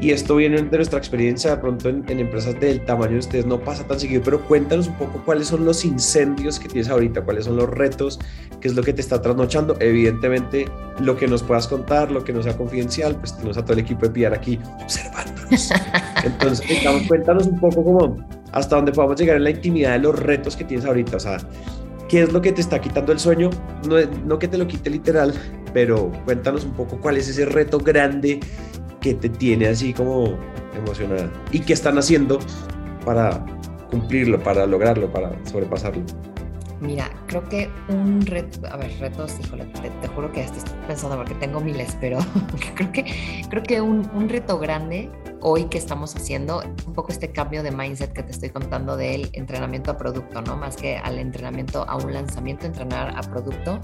y 0.00 0.12
esto 0.12 0.36
viene 0.36 0.62
de 0.62 0.76
nuestra 0.76 0.98
experiencia 0.98 1.50
de 1.50 1.56
pronto 1.56 1.88
en, 1.88 2.04
empresas 2.08 2.58
del 2.60 2.84
tamaño 2.84 3.14
de 3.14 3.18
ustedes, 3.18 3.46
no 3.46 3.58
pasa 3.58 3.84
tan 3.84 3.98
seguido, 3.98 4.22
pero 4.24 4.40
cuéntanos 4.44 4.86
un 4.86 4.94
poco 4.94 5.22
cuáles 5.24 5.48
son 5.48 5.64
los 5.64 5.84
incendios 5.84 6.60
que 6.60 6.68
tienes 6.68 6.88
ahorita, 6.88 7.22
cuáles 7.22 7.46
son 7.46 7.56
los 7.56 7.68
retos, 7.68 8.20
qué 8.60 8.68
es 8.68 8.76
lo 8.76 8.82
que 8.82 8.92
te 8.92 9.00
está 9.00 9.20
trasnochando. 9.20 9.76
Evidentemente, 9.80 10.66
lo 11.00 11.16
que 11.16 11.26
nos 11.26 11.42
puedas 11.42 11.66
contar, 11.66 12.12
lo 12.12 12.22
que 12.22 12.32
no 12.32 12.42
sea 12.42 12.56
confidencial, 12.56 13.16
pues 13.16 13.34
tenemos 13.34 13.58
a 13.58 13.62
todo 13.64 13.72
el 13.72 13.80
equipo 13.80 14.06
de 14.08 14.10
PR 14.10 14.34
aquí 14.34 14.60
observándonos. 14.80 15.70
Entonces, 16.24 16.66
cuéntanos 17.08 17.46
un 17.46 17.58
poco 17.58 17.82
cómo, 17.82 18.16
hasta 18.52 18.76
dónde 18.76 18.92
podamos 18.92 19.18
llegar 19.18 19.36
en 19.36 19.44
la 19.44 19.50
intimidad 19.50 19.92
de 19.94 19.98
los 19.98 20.16
retos 20.16 20.54
que 20.54 20.64
tienes 20.64 20.86
ahorita, 20.86 21.16
o 21.16 21.20
sea, 21.20 21.38
¿Qué 22.08 22.22
es 22.22 22.32
lo 22.32 22.40
que 22.40 22.52
te 22.52 22.62
está 22.62 22.80
quitando 22.80 23.12
el 23.12 23.18
sueño? 23.18 23.50
No, 23.86 23.96
no 24.24 24.38
que 24.38 24.48
te 24.48 24.56
lo 24.56 24.66
quite 24.66 24.88
literal, 24.88 25.34
pero 25.74 26.10
cuéntanos 26.24 26.64
un 26.64 26.72
poco 26.72 26.98
cuál 26.98 27.18
es 27.18 27.28
ese 27.28 27.44
reto 27.44 27.78
grande 27.78 28.40
que 29.00 29.14
te 29.14 29.28
tiene 29.28 29.68
así 29.68 29.92
como 29.92 30.36
emocionada 30.76 31.30
y 31.52 31.60
qué 31.60 31.72
están 31.72 31.98
haciendo 31.98 32.38
para 33.04 33.44
cumplirlo, 33.90 34.40
para 34.42 34.66
lograrlo, 34.66 35.10
para 35.10 35.32
sobrepasarlo. 35.46 36.02
Mira, 36.80 37.10
creo 37.26 37.42
que 37.48 37.68
un 37.88 38.24
reto, 38.24 38.64
a 38.68 38.76
ver, 38.76 38.92
retos, 39.00 39.34
híjole, 39.40 39.64
te, 39.64 40.08
juro 40.08 40.30
que 40.30 40.42
estoy 40.42 40.62
pensando 40.86 41.16
porque 41.16 41.34
tengo 41.34 41.60
miles, 41.60 41.96
pero 42.00 42.18
creo 42.76 42.92
que, 42.92 43.04
creo 43.50 43.62
que 43.64 43.80
un, 43.80 44.08
un, 44.14 44.28
reto 44.28 44.60
grande 44.60 45.10
hoy 45.40 45.64
que 45.64 45.76
estamos 45.76 46.14
haciendo 46.14 46.62
un 46.86 46.92
poco 46.92 47.10
este 47.10 47.32
cambio 47.32 47.64
de 47.64 47.72
mindset 47.72 48.12
que 48.12 48.22
te 48.22 48.30
estoy 48.30 48.50
contando 48.50 48.96
del 48.96 49.28
entrenamiento 49.32 49.90
a 49.90 49.98
producto, 49.98 50.40
¿no? 50.42 50.56
Más 50.56 50.76
que 50.76 50.96
al 50.96 51.18
entrenamiento 51.18 51.82
a 51.88 51.96
un 51.96 52.12
lanzamiento, 52.12 52.66
entrenar 52.66 53.12
a 53.16 53.22
producto. 53.22 53.80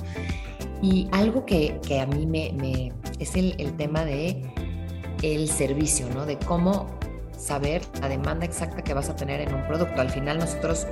Y 0.80 1.08
algo 1.10 1.44
que, 1.46 1.80
que 1.84 1.98
a 1.98 2.06
mí 2.06 2.26
me, 2.26 2.52
me 2.52 2.92
es 3.18 3.34
el, 3.34 3.56
el 3.58 3.76
tema 3.76 4.04
de 4.04 4.40
el 5.32 5.48
servicio, 5.48 6.06
¿no? 6.14 6.26
De 6.26 6.38
cómo 6.38 6.86
saber 7.36 7.82
la 8.00 8.08
demanda 8.08 8.44
exacta 8.44 8.82
que 8.82 8.94
vas 8.94 9.08
a 9.08 9.16
tener 9.16 9.40
en 9.40 9.54
un 9.54 9.66
producto. 9.66 10.00
Al 10.00 10.10
final 10.10 10.38
nosotros 10.38 10.86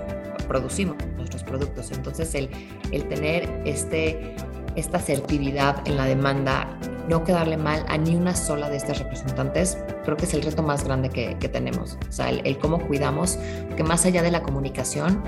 producimos 0.48 0.96
nuestros 1.16 1.44
productos, 1.44 1.90
entonces 1.92 2.34
el, 2.34 2.50
el 2.90 3.08
tener 3.08 3.62
este, 3.64 4.34
esta 4.76 4.98
asertividad 4.98 5.86
en 5.86 5.96
la 5.96 6.06
demanda, 6.06 6.78
no 7.08 7.24
quedarle 7.24 7.56
mal 7.56 7.84
a 7.88 7.98
ni 7.98 8.16
una 8.16 8.34
sola 8.34 8.70
de 8.70 8.76
estas 8.76 8.98
representantes, 8.98 9.76
creo 10.04 10.16
que 10.16 10.24
es 10.24 10.34
el 10.34 10.42
reto 10.42 10.62
más 10.62 10.84
grande 10.84 11.10
que, 11.10 11.48
tenemos. 11.48 11.98
O 12.08 12.12
sea, 12.12 12.30
el, 12.30 12.58
cómo 12.58 12.80
cuidamos, 12.86 13.38
que 13.76 13.82
más 13.82 14.06
allá 14.06 14.22
de 14.22 14.30
la 14.30 14.42
comunicación, 14.42 15.22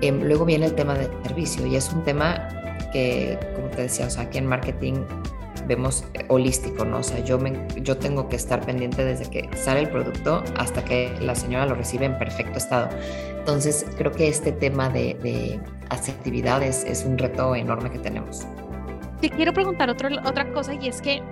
em, 0.00 0.22
luego 0.22 0.44
viene 0.44 0.66
el 0.66 0.74
tema 0.74 0.94
de 0.94 1.08
servicio 1.24 1.66
y 1.66 1.76
es 1.76 1.92
un 1.92 2.04
tema 2.04 2.48
que, 2.92 3.38
como 3.54 3.68
te 3.68 3.82
decía, 3.82 4.06
o 4.06 4.10
sea, 4.10 4.24
aquí 4.24 4.38
en 4.38 4.46
marketing 4.46 5.04
vemos 5.66 6.04
holístico, 6.28 6.84
¿no? 6.84 6.98
O 6.98 7.02
sea, 7.02 7.18
yo, 7.20 7.38
me, 7.38 7.66
yo 7.82 7.96
tengo 7.96 8.28
que 8.28 8.36
estar 8.36 8.64
pendiente 8.64 9.04
desde 9.04 9.28
que 9.30 9.48
sale 9.56 9.80
el 9.80 9.90
producto 9.90 10.42
hasta 10.56 10.84
que 10.84 11.12
la 11.20 11.34
señora 11.34 11.66
lo 11.66 11.74
recibe 11.74 12.06
en 12.06 12.18
perfecto 12.18 12.58
estado. 12.58 12.88
Entonces, 13.38 13.86
creo 13.96 14.12
que 14.12 14.28
este 14.28 14.52
tema 14.52 14.88
de, 14.88 15.14
de 15.22 15.60
es, 16.62 17.04
un 17.04 17.18
reto 17.18 17.54
enorme 17.54 17.90
que 17.90 17.98
tenemos. 17.98 18.46
Te 19.20 19.30
quiero 19.30 19.52
preguntar 19.52 19.88
otra 19.88 20.10
otra 20.24 20.52
cosa 20.52 20.74
y 20.74 20.88
es 20.88 21.00
que 21.00 21.22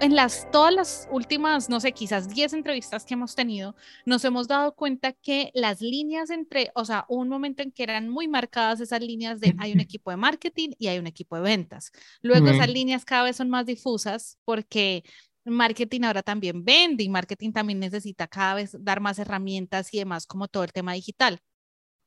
en 0.00 0.16
las, 0.16 0.50
todas 0.50 0.74
las 0.74 1.08
últimas, 1.10 1.68
no 1.68 1.78
sé, 1.78 1.92
quizás 1.92 2.28
10 2.28 2.54
entrevistas 2.54 3.04
que 3.04 3.14
hemos 3.14 3.34
tenido, 3.34 3.76
nos 4.06 4.24
hemos 4.24 4.48
dado 4.48 4.74
cuenta 4.74 5.12
que 5.12 5.50
las 5.54 5.80
líneas 5.80 6.30
entre, 6.30 6.70
o 6.74 6.84
sea, 6.84 7.04
un 7.08 7.28
momento 7.28 7.62
en 7.62 7.70
que 7.70 7.82
eran 7.82 8.08
muy 8.08 8.26
marcadas 8.26 8.80
esas 8.80 9.00
líneas 9.00 9.40
de 9.40 9.54
hay 9.58 9.72
un 9.72 9.80
equipo 9.80 10.10
de 10.10 10.16
marketing 10.16 10.70
y 10.78 10.88
hay 10.88 10.98
un 10.98 11.06
equipo 11.06 11.36
de 11.36 11.42
ventas. 11.42 11.92
Luego 12.22 12.48
esas 12.48 12.68
líneas 12.70 13.04
cada 13.04 13.24
vez 13.24 13.36
son 13.36 13.50
más 13.50 13.66
difusas 13.66 14.38
porque 14.44 15.04
marketing 15.44 16.02
ahora 16.02 16.22
también 16.22 16.64
vende 16.64 17.04
y 17.04 17.08
marketing 17.08 17.52
también 17.52 17.78
necesita 17.80 18.26
cada 18.26 18.54
vez 18.54 18.76
dar 18.80 19.00
más 19.00 19.18
herramientas 19.18 19.92
y 19.92 19.98
demás 19.98 20.26
como 20.26 20.48
todo 20.48 20.64
el 20.64 20.72
tema 20.72 20.92
digital. 20.94 21.40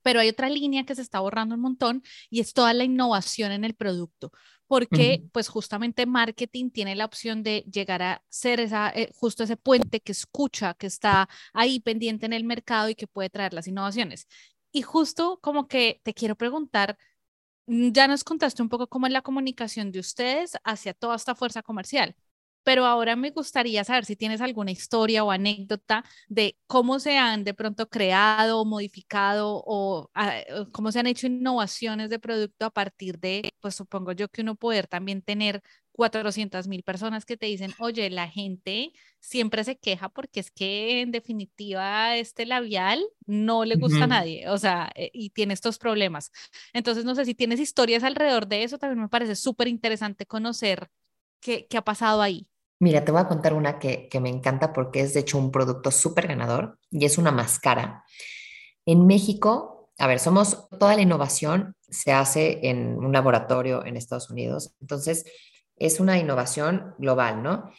Pero 0.04 0.20
hay 0.20 0.30
otra 0.30 0.50
línea 0.50 0.86
que 0.86 0.96
se 0.96 1.02
está 1.02 1.20
borrando 1.20 1.56
un 1.56 1.62
montón 1.62 2.04
y 2.30 2.40
es 2.42 2.54
toda 2.54 2.74
la 2.74 2.84
innovación 2.84 3.52
en 3.52 3.64
el 3.64 3.74
producto 3.74 4.32
porque 4.74 5.24
pues 5.32 5.50
justamente 5.50 6.08
marketing 6.08 6.72
tiene 6.72 6.96
la 6.96 7.06
opción 7.06 7.44
de 7.44 7.64
llegar 7.72 8.02
a 8.02 8.24
ser 8.30 8.60
esa, 8.60 8.90
eh, 8.90 9.12
justo 9.14 9.44
ese 9.44 9.56
puente 9.56 10.00
que 10.00 10.12
escucha, 10.12 10.74
que 10.74 10.88
está 10.88 11.30
ahí 11.54 11.80
pendiente 11.80 12.26
en 12.26 12.34
el 12.34 12.44
mercado 12.44 12.90
y 12.90 12.96
que 12.96 13.06
puede 13.06 13.30
traer 13.30 13.54
las 13.54 13.68
innovaciones. 13.68 14.28
Y 14.72 14.82
justo 14.82 15.40
como 15.42 15.68
que 15.68 16.02
te 16.04 16.16
quiero 16.16 16.36
preguntar, 16.36 16.98
mm, 17.68 17.92
ya 17.92 18.08
nos 18.08 18.24
contaste 18.24 18.64
un 18.64 18.70
poco 18.70 18.88
cómo 18.88 19.08
es 19.08 19.14
la 19.14 19.22
comunicación 19.22 19.92
de 19.92 20.00
ustedes 20.00 20.58
hacia 20.64 20.94
toda 20.96 21.16
esta 21.18 21.36
fuerza 21.36 21.62
comercial, 21.62 22.16
pero 22.64 22.86
ahora 22.86 23.16
me 23.16 23.32
gustaría 23.32 23.84
saber 23.84 24.06
si 24.06 24.16
tienes 24.16 24.42
alguna 24.42 24.72
historia 24.72 25.24
o 25.24 25.32
anécdota 25.32 26.04
de 26.28 26.58
cómo 26.68 27.00
se 27.00 27.18
han 27.18 27.44
de 27.44 27.54
pronto 27.54 27.90
creado, 27.90 28.66
modificado 28.66 29.62
o, 29.66 30.10
ah, 30.14 30.42
cómo 30.72 30.92
se 30.92 31.00
han 31.00 31.08
hecho 31.08 31.28
innovaciones 31.28 32.10
de 32.10 32.20
producto 32.20 32.66
a 32.66 32.72
partir 32.72 33.20
de, 33.20 33.54
pues 33.60 33.76
supongo 33.76 34.12
yo 34.14 34.28
que 34.30 34.42
uno 34.42 34.56
poder 34.56 34.88
también 34.88 35.22
tener 35.22 35.62
400 35.92 36.68
mil 36.68 36.84
personas 36.84 37.26
que 37.26 37.38
te 37.38 37.46
dicen, 37.46 37.74
oye, 37.80 38.10
la 38.10 38.28
gente 38.28 38.92
siempre 39.20 39.64
se 39.64 39.78
queja 39.78 40.10
porque 40.10 40.40
es 40.40 40.52
que 40.52 41.02
en 41.02 41.12
definitiva 41.12 42.18
este 42.18 42.46
labial 42.46 43.04
no 43.26 43.64
le 43.66 43.76
gusta 43.76 44.06
a 44.06 44.08
nadie, 44.08 44.50
o 44.50 44.58
sea, 44.58 44.92
eh, 44.96 45.12
y 45.14 45.30
tiene 45.30 45.54
estos 45.54 45.78
problemas. 45.78 46.32
Entonces, 46.74 47.06
no 47.06 47.16
sé 47.16 47.26
si 47.26 47.36
tienes 47.36 47.60
historias 47.60 48.04
alrededor 48.04 48.48
de 48.48 48.64
eso, 48.64 48.78
también 48.78 49.02
me 49.02 49.10
parece 49.10 49.36
súper 49.36 49.68
interesante 49.68 50.26
conocer 50.26 50.90
qué, 51.40 51.68
qué 51.70 51.78
ha 51.78 51.84
pasado 51.84 52.22
ahí. 52.22 52.48
Mira, 52.84 53.06
te 53.06 53.14
voy 53.14 53.22
a 53.22 53.30
contar 53.30 53.54
una 53.54 53.80
que, 53.80 54.10
me 54.22 54.28
encanta 54.28 54.74
porque 54.74 55.00
es 55.00 55.14
de 55.14 55.22
hecho 55.22 55.38
un 55.38 55.52
producto 55.52 55.90
súper 55.90 56.28
ganador 56.28 56.78
y 56.92 57.06
es 57.06 57.18
una 57.18 57.32
máscara. 57.32 58.04
En 58.86 59.08
México, 59.08 59.90
a 59.98 60.06
ver, 60.06 60.20
somos, 60.20 60.68
toda 60.78 60.94
la 60.94 61.02
innovación 61.02 61.78
se 61.80 62.12
hace 62.12 62.60
en 62.70 62.98
un 62.98 63.14
laboratorio 63.14 63.86
en 63.86 63.96
Estados 63.96 64.30
Unidos, 64.30 64.76
entonces 64.82 65.24
es 65.78 66.02
una 66.02 66.18
innovación 66.18 66.94
global, 66.98 67.42
¿no? 67.42 67.72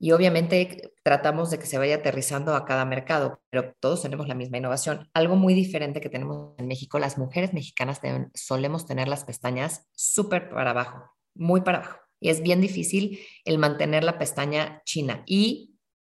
Y 0.00 0.10
obviamente 0.10 0.94
tratamos 1.04 1.50
de 1.50 1.60
que 1.60 1.66
se 1.66 1.78
vaya 1.78 1.96
aterrizando 1.96 2.56
a 2.56 2.64
cada 2.64 2.84
mercado, 2.84 3.40
pero 3.50 3.72
todos 3.78 4.02
tenemos 4.02 4.26
la 4.26 4.34
misma 4.34 4.58
innovación. 4.58 5.08
Algo 5.14 5.36
muy 5.36 5.54
diferente 5.54 6.00
que 6.00 6.10
tenemos 6.10 6.56
en 6.58 6.66
México, 6.66 6.98
las 6.98 7.18
mujeres 7.18 7.54
mexicanas 7.54 8.00
solemos 8.34 8.84
tener 8.84 9.06
las 9.06 9.22
pestañas 9.22 9.86
súper 9.92 10.50
para 10.50 10.70
abajo, 10.70 11.04
muy 11.36 11.60
para 11.60 11.78
abajo 11.78 12.09
y 12.20 12.28
es 12.28 12.42
bien 12.42 12.60
difícil 12.60 13.18
el 13.44 13.58
mantener 13.58 14.04
la 14.04 14.18
pestaña 14.18 14.82
china 14.84 15.22
y 15.26 15.74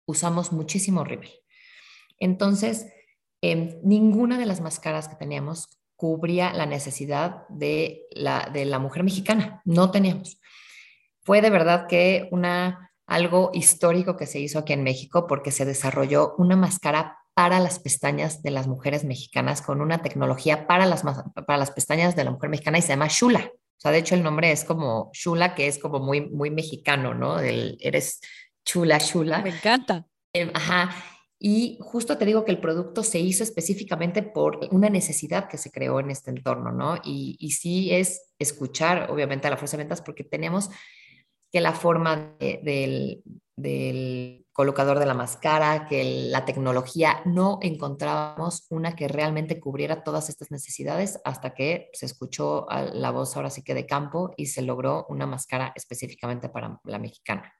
usamos 0.05 0.51
muchísimo 0.51 1.03
rímel. 1.03 1.31
Entonces, 2.17 2.87
em, 3.41 3.79
ninguna 3.83 4.37
de 4.37 4.45
las 4.45 4.61
máscaras 4.61 5.07
que 5.07 5.15
teníamos 5.15 5.79
cubría 5.95 6.51
la 6.53 6.65
necesidad 6.65 7.47
de 7.49 8.07
la, 8.11 8.49
de 8.51 8.65
la 8.65 8.79
mujer 8.79 9.03
mexicana, 9.03 9.61
no 9.65 9.91
teníamos. 9.91 10.39
Fue 11.23 11.41
de 11.41 11.51
verdad 11.51 11.87
que 11.87 12.27
una, 12.31 12.91
algo 13.05 13.51
histórico 13.53 14.17
que 14.17 14.25
se 14.25 14.39
hizo 14.39 14.59
aquí 14.59 14.73
en 14.73 14.83
México 14.83 15.27
porque 15.27 15.51
se 15.51 15.65
desarrolló 15.65 16.33
una 16.37 16.55
máscara 16.55 17.19
para 17.33 17.59
las 17.59 17.79
pestañas 17.79 18.41
de 18.41 18.51
las 18.51 18.67
mujeres 18.67 19.03
mexicanas 19.03 19.61
con 19.61 19.81
una 19.81 20.01
tecnología 20.01 20.67
para 20.67 20.85
las, 20.85 21.03
para 21.03 21.57
las 21.57 21.71
pestañas 21.71 22.15
de 22.15 22.23
la 22.23 22.31
mujer 22.31 22.49
mexicana 22.49 22.79
y 22.79 22.81
se 22.81 22.89
llama 22.89 23.07
Shula. 23.07 23.51
O 23.81 23.83
sea, 23.83 23.91
de 23.91 23.97
hecho 23.97 24.13
el 24.13 24.21
nombre 24.21 24.51
es 24.51 24.63
como 24.63 25.09
Shula, 25.11 25.55
que 25.55 25.65
es 25.65 25.79
como 25.79 25.99
muy, 25.99 26.29
muy 26.29 26.51
mexicano, 26.51 27.15
¿no? 27.15 27.39
El, 27.39 27.79
eres 27.79 28.21
chula, 28.63 28.99
chula. 28.99 29.41
Me 29.41 29.49
encanta. 29.49 30.05
Em, 30.33 30.51
ajá. 30.53 30.95
Y 31.39 31.79
justo 31.81 32.15
te 32.15 32.27
digo 32.27 32.45
que 32.45 32.51
el 32.51 32.59
producto 32.59 33.01
se 33.01 33.17
hizo 33.17 33.43
específicamente 33.43 34.21
por 34.21 34.59
una 34.69 34.91
necesidad 34.91 35.49
que 35.49 35.57
se 35.57 35.71
creó 35.71 35.99
en 35.99 36.11
este 36.11 36.29
entorno, 36.29 36.71
¿no? 36.71 36.97
Y, 37.03 37.37
y 37.39 37.53
sí 37.53 37.91
es 37.91 38.31
escuchar, 38.37 39.09
obviamente, 39.09 39.47
a 39.47 39.49
la 39.49 39.57
fuerza 39.57 39.77
de 39.77 39.83
ventas 39.83 40.03
porque 40.03 40.23
tenemos 40.23 40.69
que 41.51 41.59
la 41.59 41.73
forma 41.73 42.35
del, 42.39 43.23
del 43.55 44.45
colocador 44.51 44.99
de 44.99 45.05
la 45.05 45.13
máscara, 45.13 45.87
que 45.87 46.29
la 46.29 46.45
tecnología, 46.45 47.21
no 47.25 47.59
encontrábamos 47.61 48.65
una 48.69 48.95
que 48.95 49.07
realmente 49.07 49.59
cubriera 49.59 50.03
todas 50.03 50.29
estas 50.29 50.51
necesidades 50.51 51.19
hasta 51.23 51.53
que 51.53 51.89
se 51.93 52.05
escuchó 52.05 52.67
la 52.93 53.11
voz 53.11 53.35
ahora 53.35 53.49
sí 53.49 53.63
que 53.63 53.73
de 53.73 53.85
campo 53.85 54.33
y 54.37 54.47
se 54.47 54.61
logró 54.61 55.05
una 55.09 55.25
máscara 55.25 55.71
específicamente 55.75 56.49
para 56.49 56.79
la 56.83 56.99
mexicana. 56.99 57.53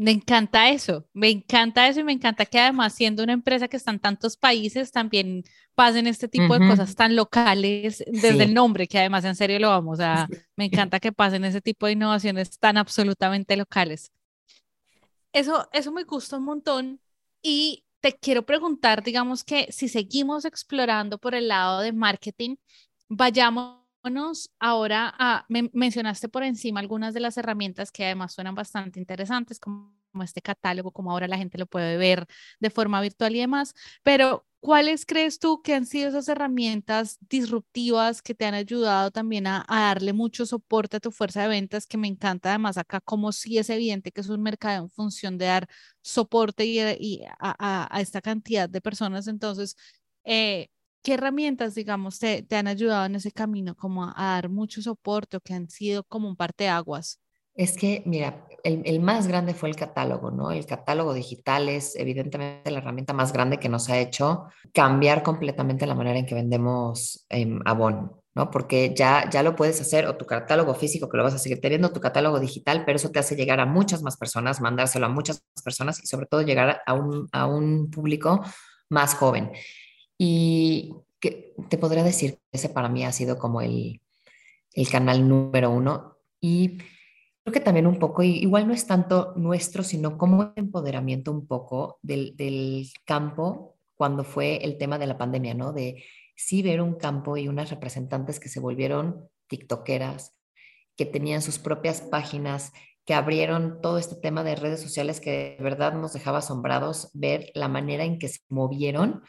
Me 0.00 0.12
encanta 0.12 0.70
eso, 0.70 1.06
me 1.12 1.28
encanta 1.28 1.86
eso 1.86 2.00
y 2.00 2.04
me 2.04 2.12
encanta 2.12 2.46
que 2.46 2.58
además 2.58 2.94
siendo 2.94 3.22
una 3.22 3.34
empresa 3.34 3.68
que 3.68 3.76
está 3.76 3.90
en 3.90 3.98
tantos 3.98 4.38
países 4.38 4.92
también 4.92 5.44
pasen 5.74 6.06
este 6.06 6.26
tipo 6.26 6.58
de 6.58 6.66
cosas 6.66 6.94
tan 6.94 7.14
locales 7.14 8.02
desde 8.06 8.44
el 8.44 8.54
nombre, 8.54 8.88
que 8.88 8.98
además 8.98 9.26
en 9.26 9.36
serio 9.36 9.58
lo 9.58 9.68
vamos 9.68 10.00
a, 10.00 10.26
me 10.56 10.64
encanta 10.64 11.00
que 11.00 11.12
pasen 11.12 11.44
ese 11.44 11.60
tipo 11.60 11.84
de 11.84 11.92
innovaciones 11.92 12.58
tan 12.58 12.78
absolutamente 12.78 13.58
locales. 13.58 14.10
Eso, 15.32 15.68
eso 15.72 15.92
me 15.92 16.04
gusta 16.04 16.38
un 16.38 16.44
montón 16.44 17.00
y 17.42 17.84
te 18.00 18.18
quiero 18.18 18.44
preguntar, 18.44 19.02
digamos 19.02 19.44
que 19.44 19.70
si 19.70 19.88
seguimos 19.88 20.44
explorando 20.44 21.18
por 21.18 21.34
el 21.34 21.48
lado 21.48 21.80
de 21.80 21.92
marketing, 21.92 22.56
vayámonos 23.08 24.50
ahora 24.58 25.14
a, 25.18 25.46
mencionaste 25.48 26.28
por 26.28 26.42
encima 26.42 26.80
algunas 26.80 27.14
de 27.14 27.20
las 27.20 27.36
herramientas 27.36 27.92
que 27.92 28.04
además 28.06 28.32
suenan 28.34 28.54
bastante 28.54 28.98
interesantes, 28.98 29.60
como 29.60 29.92
este 30.22 30.42
catálogo, 30.42 30.90
como 30.92 31.12
ahora 31.12 31.28
la 31.28 31.38
gente 31.38 31.58
lo 31.58 31.66
puede 31.66 31.96
ver 31.96 32.26
de 32.58 32.70
forma 32.70 33.00
virtual 33.00 33.36
y 33.36 33.40
demás, 33.40 33.74
pero 34.02 34.46
¿Cuáles 34.60 35.06
crees 35.06 35.38
tú 35.38 35.62
que 35.62 35.74
han 35.74 35.86
sido 35.86 36.10
esas 36.10 36.28
herramientas 36.28 37.18
disruptivas 37.30 38.20
que 38.20 38.34
te 38.34 38.44
han 38.44 38.52
ayudado 38.52 39.10
también 39.10 39.46
a, 39.46 39.64
darle 39.68 40.12
mucho 40.12 40.44
soporte 40.44 40.98
a 40.98 41.00
tu 41.00 41.10
fuerza 41.10 41.42
de 41.42 41.48
ventas? 41.48 41.86
Que 41.86 41.96
me 41.96 42.08
encanta 42.08 42.50
además 42.50 42.76
acá, 42.76 43.00
como 43.00 43.32
si 43.32 43.56
es 43.56 43.70
evidente 43.70 44.12
que 44.12 44.20
es 44.20 44.28
un 44.28 44.42
mercado 44.42 44.84
en 44.84 44.90
función 44.90 45.38
de 45.38 45.46
dar 45.46 45.66
soporte 46.02 46.66
y, 46.66 46.78
a, 47.38 47.88
esta 48.00 48.20
cantidad 48.20 48.68
de 48.68 48.82
personas. 48.82 49.28
Entonces, 49.28 49.76
eh, 50.24 50.68
¿qué 51.02 51.14
herramientas, 51.14 51.74
digamos, 51.74 52.18
te, 52.18 52.42
te, 52.42 52.56
han 52.56 52.66
ayudado 52.68 53.06
en 53.06 53.14
ese 53.16 53.32
camino 53.32 53.74
como 53.74 54.04
a, 54.04 54.14
dar 54.16 54.50
mucho 54.50 54.82
soporte 54.82 55.38
o 55.38 55.40
que 55.40 55.54
han 55.54 55.70
sido 55.70 56.04
como 56.04 56.28
un 56.28 56.36
parteaguas? 56.36 57.18
Es 57.60 57.76
que, 57.76 58.02
mira, 58.06 58.46
el, 58.64 59.00
más 59.00 59.26
grande 59.28 59.52
fue 59.52 59.68
el 59.68 59.76
catálogo, 59.76 60.30
¿no? 60.30 60.50
El 60.50 60.64
catálogo 60.64 61.12
digital 61.12 61.68
es 61.68 61.94
evidentemente 61.94 62.70
la 62.70 62.78
herramienta 62.78 63.12
más 63.12 63.34
grande 63.34 63.58
que 63.58 63.68
nos 63.68 63.90
ha 63.90 63.98
hecho 63.98 64.44
cambiar 64.72 65.22
completamente 65.22 65.86
la 65.86 65.94
manera 65.94 66.18
en 66.18 66.24
que 66.24 66.34
vendemos 66.34 67.26
eh, 67.28 67.58
Avon, 67.66 68.12
¿no? 68.34 68.50
Porque 68.50 68.94
ya, 68.96 69.28
ya 69.28 69.42
lo 69.42 69.56
puedes 69.56 69.78
hacer, 69.78 70.06
o 70.06 70.16
tu 70.16 70.24
catálogo 70.24 70.74
físico, 70.74 71.10
que 71.10 71.18
lo 71.18 71.22
vas 71.22 71.34
a 71.34 71.38
seguir 71.38 71.60
teniendo, 71.60 71.92
tu 71.92 72.00
catálogo 72.00 72.40
digital, 72.40 72.84
pero 72.86 72.96
eso 72.96 73.10
te 73.10 73.18
hace 73.18 73.36
llegar 73.36 73.60
a 73.60 73.66
muchas 73.66 74.02
más 74.02 74.16
personas, 74.16 74.62
mandárselo 74.62 75.04
a 75.04 75.10
muchas 75.10 75.44
más 75.54 75.62
personas 75.62 76.02
y 76.02 76.06
sobre 76.06 76.24
todo 76.24 76.40
llegar 76.40 76.80
a 76.86 76.94
un, 76.94 77.28
a 77.32 77.44
un 77.46 77.90
público 77.90 78.40
más 78.88 79.14
joven. 79.16 79.52
Y 80.16 80.94
que 81.20 81.52
te 81.68 81.76
podría 81.76 82.04
decir 82.04 82.38
que 82.50 82.56
ese 82.56 82.70
para 82.70 82.88
mí 82.88 83.04
ha 83.04 83.12
sido 83.12 83.36
como 83.36 83.60
el, 83.60 84.00
el 84.72 84.88
canal 84.88 85.28
número 85.28 85.70
uno. 85.70 86.16
Y 86.40 86.78
Creo 87.42 87.52
que 87.52 87.60
también 87.60 87.86
un 87.86 87.98
poco, 87.98 88.22
igual 88.22 88.68
no 88.68 88.74
es 88.74 88.86
tanto 88.86 89.32
nuestro, 89.36 89.82
sino 89.82 90.18
como 90.18 90.52
empoderamiento 90.56 91.32
un 91.32 91.46
poco 91.46 91.98
del, 92.02 92.36
del 92.36 92.88
campo 93.04 93.76
cuando 93.96 94.24
fue 94.24 94.56
el 94.64 94.78
tema 94.78 94.98
de 94.98 95.06
la 95.06 95.18
pandemia, 95.18 95.54
¿no? 95.54 95.72
De 95.72 96.04
sí 96.36 96.62
ver 96.62 96.80
un 96.80 96.94
campo 96.94 97.36
y 97.36 97.48
unas 97.48 97.70
representantes 97.70 98.40
que 98.40 98.48
se 98.48 98.60
volvieron 98.60 99.28
tiktokeras, 99.46 100.34
que 100.96 101.06
tenían 101.06 101.42
sus 101.42 101.58
propias 101.58 102.00
páginas, 102.00 102.72
que 103.04 103.14
abrieron 103.14 103.80
todo 103.82 103.98
este 103.98 104.16
tema 104.16 104.44
de 104.44 104.54
redes 104.54 104.80
sociales 104.80 105.20
que 105.20 105.56
de 105.58 105.64
verdad 105.64 105.94
nos 105.94 106.12
dejaba 106.12 106.38
asombrados 106.38 107.10
ver 107.12 107.50
la 107.54 107.68
manera 107.68 108.04
en 108.04 108.18
que 108.18 108.28
se 108.28 108.40
movieron 108.48 109.22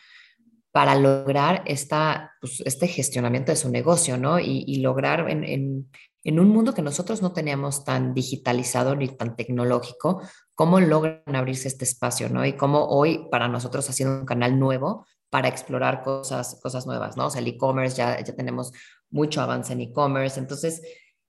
para 0.71 0.95
lograr 0.95 1.63
esta, 1.65 2.31
pues, 2.39 2.61
este 2.65 2.87
gestionamiento 2.87 3.51
de 3.51 3.57
su 3.57 3.69
negocio, 3.69 4.17
¿no? 4.17 4.39
Y, 4.39 4.77
lograr 4.77 5.29
en, 5.29 5.89
en 6.23 6.39
un 6.39 6.49
mundo 6.49 6.73
que 6.73 6.81
nosotros 6.81 7.21
no 7.21 7.33
teníamos 7.33 7.83
tan 7.83 8.13
digitalizado 8.13 8.95
ni 8.95 9.07
tan 9.07 9.35
tecnológico, 9.35 10.21
cómo 10.53 10.79
logran 10.79 11.35
abrirse 11.35 11.67
este 11.67 11.85
espacio, 11.85 12.29
¿no? 12.29 12.45
Y 12.45 12.53
cómo 12.53 12.87
hoy 12.87 13.27
para 13.31 13.47
nosotros 13.47 13.89
ha 13.89 13.93
sido 13.93 14.19
un 14.19 14.25
canal 14.25 14.59
nuevo 14.59 15.05
para 15.29 15.47
explorar 15.47 16.03
cosas, 16.03 16.59
cosas 16.61 16.85
nuevas, 16.85 17.17
¿no? 17.17 17.27
O 17.27 17.29
sea, 17.29 17.41
el 17.41 17.47
e-commerce, 17.47 17.97
ya, 17.97 18.23
ya 18.23 18.35
tenemos 18.35 18.71
mucho 19.09 19.41
avance 19.41 19.73
en 19.73 19.81
e-commerce, 19.81 20.39
entonces 20.39 20.81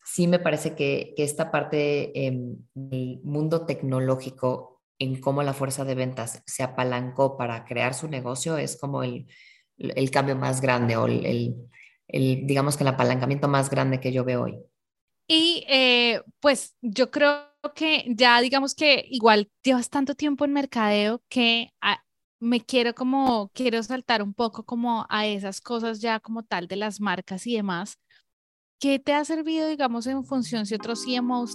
sí 0.05 0.27
me 0.27 0.39
parece 0.39 0.75
que, 0.75 1.15
esta 1.17 1.51
parte 1.51 2.27
em, 2.27 2.57
del 2.75 3.21
mundo 3.23 3.65
tecnológico 3.65 4.83
en 4.99 5.21
cómo 5.21 5.43
la 5.43 5.55
fuerza 5.55 5.85
de 5.85 5.95
ventas 5.95 6.43
se 6.47 6.63
apalancó 6.63 7.37
para 7.37 7.65
crear 7.65 7.95
su 7.95 8.09
negocio 8.09 8.57
es 8.59 8.77
como 8.77 9.03
el, 9.03 9.27
el 9.79 10.11
cambio 10.11 10.37
más 10.37 10.61
grande 10.61 10.97
o 10.97 11.07
el, 11.07 11.25
el, 11.27 11.57
el, 12.09 12.47
digamos 12.47 12.77
que 12.77 12.85
el 12.85 12.89
apalancamiento 12.89 13.49
más 13.49 13.71
grande 13.71 14.01
que 14.01 14.13
yo 14.13 14.25
veo 14.25 14.43
hoy. 14.43 14.59
Y 15.27 15.65
eh, 15.69 16.23
pues 16.41 16.75
yo 16.83 17.11
creo 17.11 17.53
que 17.75 18.05
ya 18.09 18.41
digamos 18.41 18.75
que 18.75 19.05
igual 19.09 19.51
llevas 19.63 19.89
tanto 19.89 20.15
tiempo 20.15 20.45
en 20.45 20.53
mercadeo 20.53 21.23
que 21.29 21.71
ah, 21.81 22.03
me 22.41 22.61
quiero 22.61 22.95
como, 22.95 23.51
quiero 23.55 23.83
saltar 23.83 24.23
un 24.23 24.35
poco 24.35 24.65
como 24.65 25.07
a 25.09 25.27
esas 25.27 25.61
cosas 25.61 26.01
ya 26.01 26.19
como 26.21 26.43
tal 26.43 26.67
de 26.67 26.77
las 26.77 27.01
marcas 27.01 27.47
y 27.47 27.55
demás. 27.57 27.99
¿Qué 28.81 28.99
te 28.99 29.15
ha 29.15 29.25
servido, 29.25 29.69
digamos, 29.69 30.09
en 30.09 30.25
función 30.25 30.67
si 30.67 30.75
otros 30.75 31.05
CMOs 31.05 31.55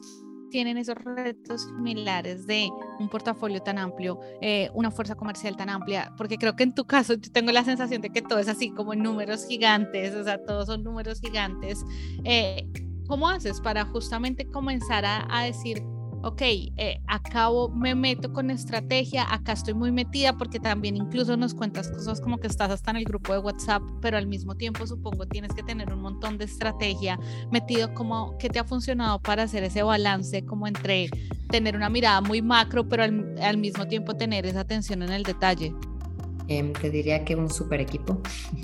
tienen 0.50 0.78
esos 0.78 0.96
retos 0.96 1.64
similares 1.64 2.48
de 2.48 2.70
un 3.00 3.10
portafolio 3.10 3.62
tan 3.62 3.78
amplio, 3.78 4.20
eh, 4.42 4.70
una 4.74 4.92
fuerza 4.92 5.16
comercial 5.16 5.58
tan 5.58 5.70
amplia, 5.70 6.14
porque 6.18 6.38
creo 6.38 6.56
que 6.56 6.64
en 6.64 6.74
tu 6.74 6.86
caso 6.86 7.16
yo 7.16 7.32
tengo 7.32 7.52
la 7.52 7.66
sensación 7.66 8.02
de 8.02 8.12
que 8.12 8.22
todo 8.22 8.40
es 8.40 8.48
así 8.48 8.70
como 8.70 8.96
números 8.96 9.46
gigantes, 9.46 10.16
o 10.16 10.24
sea, 10.24 10.42
todos 10.44 10.68
son 10.68 10.84
números 10.84 11.20
gigantes. 11.20 11.84
Eh, 12.24 12.66
¿Cómo 13.08 13.30
haces 13.30 13.62
para 13.62 13.86
justamente 13.86 14.46
comenzar 14.46 15.06
a, 15.06 15.44
decir, 15.44 15.82
ok, 16.24 16.42
eh, 16.42 17.00
acabo, 17.08 17.70
me 17.70 17.96
meto 17.96 18.34
con 18.34 18.52
estrategia, 18.52 19.26
acá 19.34 19.54
estoy 19.54 19.74
muy 19.74 19.94
metida 19.94 20.38
porque 20.38 20.60
también 20.60 20.98
incluso 20.98 21.38
nos 21.38 21.54
cuentas 21.54 21.90
cosas 21.90 22.20
como 22.20 22.38
que 22.38 22.48
estás 22.48 22.70
hasta 22.70 22.92
en 22.92 22.98
el 22.98 23.06
grupo 23.06 23.32
de 23.32 23.40
WhatsApp, 23.40 23.82
pero 24.02 24.18
al 24.18 24.28
mismo 24.28 24.56
tiempo 24.56 24.86
supongo 24.86 25.26
tienes 25.26 25.54
que 25.54 25.64
tener 25.64 25.94
un 25.94 26.02
montón 26.02 26.38
de 26.38 26.44
estrategia 26.44 27.18
metido 27.50 27.94
como 27.94 28.38
que 28.40 28.50
te 28.50 28.60
ha 28.60 28.66
funcionado 28.66 29.22
para 29.22 29.44
hacer 29.44 29.64
ese 29.64 29.84
balance 29.84 30.44
como 30.44 30.68
entre 30.68 31.10
tener 31.50 31.78
una 31.78 31.90
mirada 31.90 32.20
muy 32.20 32.42
macro, 32.42 32.90
pero 32.90 33.04
al, 33.04 33.58
mismo 33.58 33.88
tiempo 33.88 34.18
tener 34.18 34.46
esa 34.46 34.60
atención 34.60 35.02
en 35.02 35.14
el 35.14 35.24
detalle. 35.24 35.74
Em, 36.50 36.74
te 36.74 36.90
diría 36.90 37.24
que 37.24 37.38
un 37.38 37.50
super 37.50 37.80
equipo. 37.80 38.22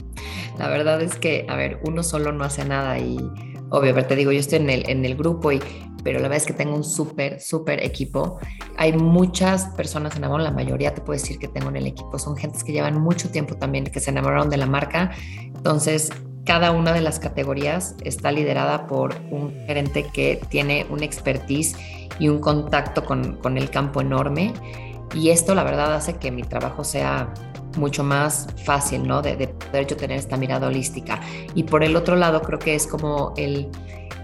La 0.58 0.67
verdad 0.67 1.01
es 1.01 1.15
que, 1.15 1.45
a 1.47 1.56
ver, 1.56 1.79
uno 1.86 2.03
solo 2.03 2.34
no 2.34 2.43
hace 2.43 2.65
nada 2.65 2.99
y 2.99 3.17
obvio, 3.73 3.93
pero 3.93 4.05
te 4.05 4.15
digo, 4.15 4.31
yo 4.31 4.39
estoy 4.39 4.59
en 4.59 4.69
el, 4.69 4.89
en 4.89 5.03
el 5.03 5.15
grupo 5.15 5.51
y 5.51 5.59
pero 6.03 6.19
la 6.19 6.23
verdad 6.23 6.38
es 6.38 6.45
que 6.45 6.53
tengo 6.53 6.75
un 6.75 6.83
súper, 6.83 7.39
súper 7.39 7.83
equipo. 7.83 8.38
Hay 8.77 8.93
muchas 8.93 9.67
personas 9.67 10.15
en 10.15 10.21
la 10.21 10.51
mayoría 10.51 10.93
te 10.93 11.01
puedo 11.01 11.17
decir 11.17 11.39
que 11.39 11.47
tengo 11.47 11.69
en 11.69 11.77
el 11.77 11.88
equipo, 11.88 12.19
son 12.19 12.36
gentes 12.36 12.63
que 12.63 12.73
llevan 12.73 13.01
mucho 13.01 13.29
tiempo 13.29 13.55
también, 13.55 13.86
que 13.86 13.99
se 13.99 14.12
enamoraron 14.12 14.49
de 14.49 14.57
la 14.57 14.65
marca. 14.65 15.12
Entonces, 15.45 16.12
cada 16.45 16.71
una 16.71 16.91
de 16.91 16.99
las 16.99 17.19
categorías 17.19 17.95
está 18.03 18.31
liderada 18.31 18.86
por 18.86 19.15
un 19.31 19.53
gerente 19.65 20.05
que 20.13 20.41
tiene 20.49 20.86
un 20.89 21.01
expertise 21.03 21.75
y 22.19 22.27
un 22.27 22.39
contacto 22.39 23.05
con, 23.05 23.38
con 23.38 23.57
el 23.57 23.69
campo 23.69 24.01
enorme. 24.01 24.53
Y 25.15 25.29
esto, 25.29 25.55
la 25.55 25.63
verdad, 25.63 25.95
hace 25.95 26.17
que 26.17 26.31
mi 26.31 26.43
trabajo 26.43 26.83
sea 26.83 27.33
mucho 27.77 28.03
más 28.03 28.47
fácil, 28.65 29.07
¿no? 29.07 29.21
De, 29.21 29.47
poder 29.47 29.88
yo 29.88 29.97
tener 29.97 30.17
esta 30.17 30.38
mirada 30.38 30.67
holística. 30.67 31.19
Y 31.55 31.63
por 31.63 31.83
el 31.83 31.95
otro 31.95 32.15
lado, 32.15 32.41
creo 32.41 32.59
que 32.59 32.75
es 32.75 32.88
como 32.88 33.33
el, 33.38 33.69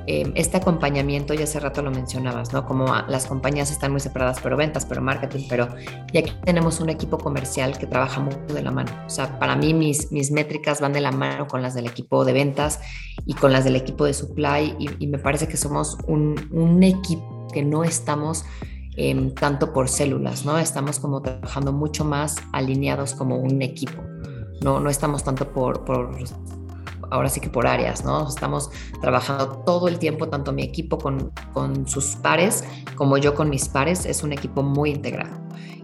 eh, 0.07 0.31
este 0.35 0.57
acompañamiento, 0.57 1.33
y 1.33 1.38
hace 1.38 1.59
rato 1.59 1.81
lo 1.81 1.91
mencionabas, 1.91 2.53
¿no? 2.53 2.65
Como 2.65 2.88
las 3.07 3.25
compañías 3.25 3.71
están 3.71 3.91
muy 3.91 3.99
separadas, 3.99 4.39
pero 4.41 4.57
ventas, 4.57 4.85
pero 4.85 5.01
marketing, 5.01 5.45
pero... 5.47 5.67
Y 6.12 6.17
aquí 6.17 6.33
tenemos 6.43 6.79
un 6.79 6.89
equipo 6.89 7.17
comercial 7.17 7.77
que 7.77 7.88
trabaja 7.88 8.19
mucho 8.19 8.53
de 8.53 8.62
la 8.62 8.71
mano. 8.71 8.91
O 9.05 9.09
sea, 9.09 9.39
para 9.39 9.55
mí 9.55 9.73
mis, 9.73 10.12
mis 10.12 10.31
métricas 10.31 10.81
van 10.81 10.93
de 10.93 11.01
la 11.01 11.12
mano 11.12 11.47
con 11.47 11.62
las 11.62 11.73
del 11.73 11.88
equipo 11.88 12.25
de 12.25 12.33
ventas 12.33 12.79
y 13.25 13.33
con 13.33 13.51
las 13.51 13.63
del 13.63 13.75
equipo 13.75 14.05
de 14.05 14.13
supply 14.13 14.75
y, 14.79 14.89
y 14.99 15.07
me 15.07 15.19
parece 15.19 15.47
que 15.47 15.57
somos 15.57 15.97
un, 16.07 16.49
un 16.51 16.81
equipo 16.83 17.47
que 17.51 17.63
no 17.63 17.83
estamos 17.83 18.45
em, 18.95 19.34
tanto 19.34 19.73
por 19.73 19.88
células, 19.88 20.45
¿no? 20.45 20.58
Estamos 20.58 20.99
como 20.99 21.21
trabajando 21.21 21.71
mucho 21.71 22.06
más 22.06 22.36
alineados 22.52 23.13
como 23.13 23.38
un 23.38 23.62
equipo. 23.62 24.02
No, 24.62 24.80
no 24.80 24.89
estamos 24.89 25.23
tanto 25.23 25.52
por, 25.52 25.86
por 25.86 26.13
ahora 27.12 27.30
sí 27.30 27.39
que 27.39 27.49
por 27.49 27.67
áreas, 27.67 28.04
¿no? 28.04 28.28
Estamos 28.28 28.69
trabajando 29.02 29.63
todo 29.65 29.88
el 29.88 29.99
tiempo, 29.99 30.28
tanto 30.28 30.52
mi 30.52 30.63
equipo 30.63 30.97
con, 30.97 31.32
con 31.54 31.88
sus 31.88 32.15
pares 32.17 32.63
como 32.95 33.17
yo 33.17 33.34
con 33.34 33.49
mis 33.49 33.69
pares, 33.69 34.06
es 34.06 34.23
un 34.23 34.34
equipo 34.34 34.62
muy 34.63 34.91
integrado. 34.91 35.36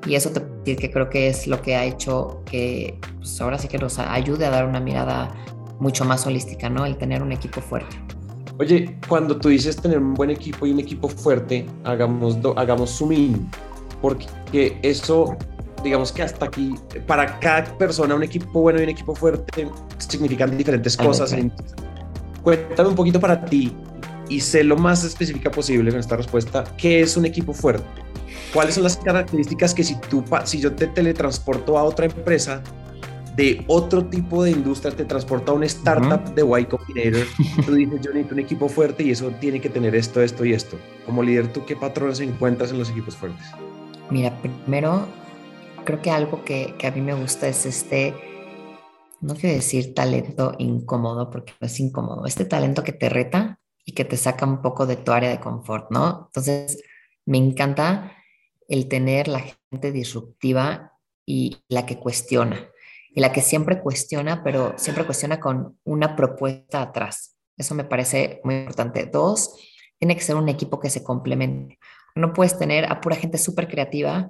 Y 0.06 0.16
eso 0.16 0.30
te 0.30 0.42
puedo 0.42 0.60
decir 0.60 0.78
que 0.78 0.92
creo 0.92 1.10
que 1.10 1.30
es 1.30 1.48
lo 1.48 1.62
que 1.62 1.76
ha 1.76 1.86
hecho 1.86 2.44
que 2.46 3.00
pues 3.18 3.40
ahora 3.42 3.58
sí 3.58 3.68
que 3.68 3.78
nos 3.78 3.98
ayude 3.98 4.46
a 4.46 4.52
dar 4.52 4.68
una 4.68 4.80
mirada 4.80 5.34
mucho 5.80 6.06
más 6.06 6.26
holística, 6.28 6.70
¿no? 6.70 6.86
El 6.86 6.98
tener 6.98 7.24
un 7.24 7.32
equipo 7.32 7.62
fuerte. 7.62 7.98
Oye, 8.58 8.98
cuando 9.08 9.38
tú 9.38 9.50
dices 9.50 9.76
tener 9.76 10.00
un 10.00 10.14
buen 10.14 10.30
equipo 10.30 10.66
y 10.66 10.72
un 10.72 10.80
equipo 10.80 11.10
fuerte, 11.10 11.66
hagamos, 11.84 12.38
hagamos 12.56 12.98
zoom 12.98 13.12
in, 13.12 13.52
porque 14.02 14.78
eso 14.82 15.38
digamos 15.86 16.12
que 16.12 16.24
hasta 16.24 16.48
aquí, 16.48 16.76
para 17.06 17.40
cada 17.40 17.78
persona, 17.78 18.16
un 18.16 18.24
equipo 18.24 18.62
bueno 18.62 18.80
y 18.80 18.84
un 18.84 18.90
equipo 18.90 19.16
fuerte 19.16 19.70
significan 20.00 20.58
diferentes 20.58 20.98
cosas. 20.98 21.36
Cuéntame 22.42 22.90
un 22.90 22.96
poquito 22.96 23.20
para 23.20 23.46
ti 23.46 23.72
y 24.28 24.40
sé 24.40 24.64
lo 24.64 24.76
más 24.76 25.04
específica 25.04 25.52
posible 25.52 25.92
con 25.92 26.00
esta 26.00 26.18
respuesta. 26.18 26.64
¿Qué 26.78 27.02
es 27.02 27.16
un 27.16 27.26
equipo 27.26 27.54
fuerte? 27.54 27.86
¿Cuáles 28.54 28.76
son 28.76 28.84
las 28.84 28.98
características 28.98 29.74
que 29.74 29.84
si, 29.84 29.96
tú, 30.10 30.24
si 30.46 30.60
yo 30.60 30.74
te 30.74 30.88
teletransporto 30.88 31.78
a 31.78 31.84
otra 31.84 32.06
empresa 32.06 32.62
de 33.36 33.64
otro 33.68 34.06
tipo 34.06 34.44
de 34.44 34.52
industria, 34.52 34.96
te 34.96 35.06
transporto 35.06 35.52
a 35.52 35.56
una 35.56 35.66
startup 35.66 36.34
de 36.34 36.42
Y 36.42 36.66
Combinator, 36.66 37.28
tú 37.66 37.76
dices, 37.76 38.02
yo 38.02 38.12
necesito 38.12 38.34
un 38.36 38.40
equipo 38.40 38.70
fuerte 38.70 39.04
y 39.04 39.12
eso 39.12 39.30
tiene 39.40 39.60
que 39.60 39.70
tener 39.70 39.96
esto, 39.96 40.22
esto 40.22 40.46
y 40.46 40.54
esto. 40.54 40.78
Como 41.06 41.22
líder, 41.22 41.52
¿tú 41.52 41.66
qué 41.66 41.76
patrones 41.76 42.20
encuentras 42.20 42.72
en 42.72 42.80
los 42.80 42.90
equipos 42.90 43.16
fuertes? 43.16 43.46
Mira, 44.10 44.32
primero 44.42 45.08
creo 45.84 46.02
que 46.02 46.12
algo 46.12 46.44
que, 46.44 46.74
que 46.78 46.88
a 46.88 46.92
mí 46.92 47.02
me 47.02 47.14
gusta 47.14 47.48
es 47.48 47.66
este, 47.66 48.14
no 49.22 49.36
quiero 49.36 49.56
decir 49.56 49.94
talento 49.94 50.54
incómodo, 50.58 51.30
porque 51.30 51.54
no 51.60 51.68
es 51.68 51.80
incómodo, 51.80 52.26
este 52.26 52.46
talento 52.46 52.84
que 52.84 52.94
te 52.94 53.10
reta 53.10 53.60
y 53.86 53.94
que 53.94 54.06
te 54.06 54.18
saca 54.18 54.46
un 54.46 54.62
poco 54.62 54.86
de 54.86 54.96
tu 54.96 55.12
área 55.12 55.30
de 55.30 55.40
confort, 55.40 55.92
¿no? 55.92 56.26
Entonces, 56.28 56.82
me 57.26 57.38
encanta 57.38 58.12
el 58.68 58.88
tener 58.88 59.28
la 59.28 59.44
gente 59.72 59.92
disruptiva 59.92 60.94
y 61.26 61.58
la 61.68 61.86
que 61.86 61.98
cuestiona, 61.98 62.70
y 63.16 63.22
la 63.22 63.32
que 63.32 63.42
siempre 63.42 63.82
cuestiona, 63.82 64.44
pero 64.44 64.74
siempre 64.78 65.06
cuestiona 65.06 65.40
con 65.40 65.80
una 65.84 66.16
propuesta 66.16 66.82
atrás. 66.82 67.38
Eso 67.58 67.74
me 67.74 67.86
parece 67.86 68.42
muy 68.44 68.56
importante. 68.56 69.06
Dos, 69.06 69.56
tiene 69.98 70.16
que 70.16 70.22
ser 70.22 70.36
un 70.36 70.50
equipo 70.50 70.80
que 70.80 70.90
se 70.90 71.04
complemente. 71.04 71.80
No 72.14 72.34
puedes 72.34 72.60
tener 72.60 72.92
a 72.92 73.02
pura 73.02 73.16
gente 73.16 73.38
súper 73.38 73.68
creativa 73.68 74.30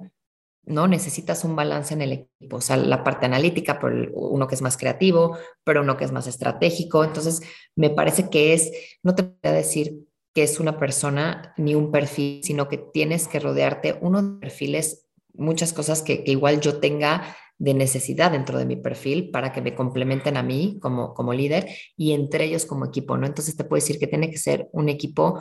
¿no? 0.66 0.88
Necesitas 0.88 1.44
un 1.44 1.56
balance 1.56 1.94
en 1.94 2.02
el 2.02 2.12
equipo, 2.12 2.56
o 2.56 2.60
sea, 2.60 2.76
la 2.76 3.04
parte 3.04 3.26
analítica, 3.26 3.78
por 3.78 3.92
uno 4.12 4.48
que 4.48 4.56
es 4.56 4.62
más 4.62 4.76
creativo, 4.76 5.38
pero 5.64 5.82
uno 5.82 5.96
que 5.96 6.04
es 6.04 6.12
más 6.12 6.26
estratégico. 6.26 7.04
Entonces, 7.04 7.40
me 7.76 7.88
parece 7.88 8.28
que 8.28 8.52
es, 8.52 8.72
no 9.02 9.14
te 9.14 9.22
voy 9.22 9.36
a 9.44 9.52
decir 9.52 10.06
que 10.34 10.42
es 10.42 10.60
una 10.60 10.76
persona 10.76 11.54
ni 11.56 11.74
un 11.74 11.92
perfil, 11.92 12.42
sino 12.42 12.68
que 12.68 12.78
tienes 12.78 13.28
que 13.28 13.38
rodearte 13.38 13.96
uno 14.00 14.22
de 14.22 14.40
perfiles, 14.40 15.06
muchas 15.32 15.72
cosas 15.72 16.02
que, 16.02 16.24
igual 16.26 16.60
yo 16.60 16.80
tenga 16.80 17.36
de 17.58 17.74
necesidad 17.74 18.32
dentro 18.32 18.58
de 18.58 18.66
mi 18.66 18.76
perfil 18.76 19.30
para 19.30 19.52
que 19.52 19.62
me 19.62 19.74
complementen 19.74 20.36
a 20.36 20.42
mí 20.42 20.78
como, 20.80 21.14
como 21.14 21.32
líder 21.32 21.68
y 21.96 22.12
entre 22.12 22.44
ellos 22.44 22.66
como 22.66 22.86
equipo, 22.86 23.16
¿no? 23.16 23.26
Entonces 23.26 23.56
te 23.56 23.64
puedo 23.64 23.80
decir 23.80 23.98
que 23.98 24.06
tiene 24.06 24.30
que 24.30 24.38
ser 24.38 24.68
un 24.72 24.88
equipo 24.88 25.40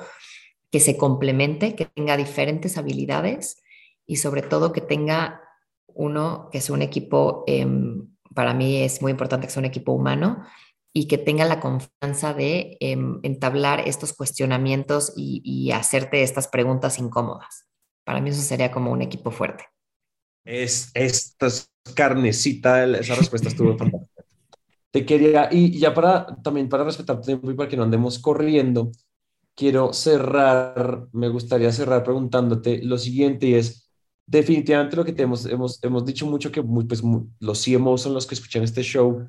que 0.71 0.79
se 0.79 0.97
complemente, 0.97 1.75
que 1.75 1.85
tenga 1.85 2.17
diferentes 2.17 2.77
habilidades 2.77 3.61
y 4.05 4.17
sobre 4.17 4.41
todo 4.41 4.71
que 4.71 4.81
tenga 4.81 5.41
uno 5.87 6.49
que 6.51 6.59
es 6.59 6.69
un 6.69 6.81
equipo, 6.81 7.43
em, 7.47 8.09
para 8.33 8.53
mí 8.53 8.83
es 8.83 9.01
muy 9.01 9.11
importante 9.11 9.47
que 9.47 9.53
sea 9.53 9.61
un 9.61 9.65
equipo 9.65 9.93
humano 9.93 10.45
y 10.93 11.07
que 11.07 11.17
tenga 11.17 11.45
la 11.45 11.59
confianza 11.59 12.33
de 12.33 12.77
em, 12.79 13.19
entablar 13.23 13.87
estos 13.87 14.13
cuestionamientos 14.13 15.13
y, 15.15 15.71
hacerte 15.71 16.23
estas 16.23 16.47
preguntas 16.47 16.99
incómodas. 16.99 17.67
Para 18.05 18.21
mí 18.21 18.29
eso 18.29 18.41
sería 18.41 18.71
como 18.71 18.91
un 18.91 19.01
equipo 19.01 19.31
fuerte. 19.31 19.65
Es, 20.45 20.91
esta 20.93 21.47
carnecita, 21.93 22.85
esa 22.85 23.15
respuesta 23.15 23.49
estuvo 23.49 23.77
fantástica. 23.77 24.23
Te 24.91 25.05
quería, 25.05 25.49
y 25.51 25.77
ya 25.77 25.93
para 25.93 26.25
también 26.41 26.69
para 26.69 26.85
respetar 26.85 27.17
tu 27.17 27.23
tiempo 27.23 27.51
y 27.51 27.55
para 27.55 27.67
que 27.67 27.75
no 27.75 27.83
andemos 27.83 28.19
corriendo, 28.19 28.91
quiero 29.55 29.91
cerrar, 29.91 31.07
me 31.11 31.29
gustaría 31.29 31.71
cerrar 31.71 32.03
preguntándote 32.03 32.81
lo 32.83 32.97
siguiente 32.97 33.47
y 33.47 33.55
es, 33.55 33.89
definitivamente 34.27 34.95
lo 34.95 35.05
que 35.05 35.13
te 35.13 35.23
hemos, 35.23 35.45
hemos, 35.45 36.05
dicho 36.05 36.25
mucho 36.25 36.51
que 36.51 36.61
pues, 36.63 37.01
los 37.39 37.63
CMOs 37.63 38.01
son 38.01 38.13
los 38.13 38.25
que 38.25 38.35
escuchan 38.35 38.63
este 38.63 38.83
show. 38.83 39.27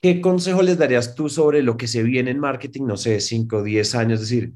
¿Qué 0.00 0.20
consejo 0.20 0.62
les 0.62 0.78
darías 0.78 1.14
tú 1.14 1.28
sobre 1.28 1.62
lo 1.62 1.76
que 1.76 1.86
se 1.86 2.02
viene 2.02 2.30
en 2.32 2.40
marketing, 2.40 2.86
no 2.86 2.96
sé, 2.96 3.20
5 3.20 3.58
o 3.58 3.62
10 3.62 3.94
años? 3.94 4.20
Es 4.20 4.28
decir, 4.28 4.52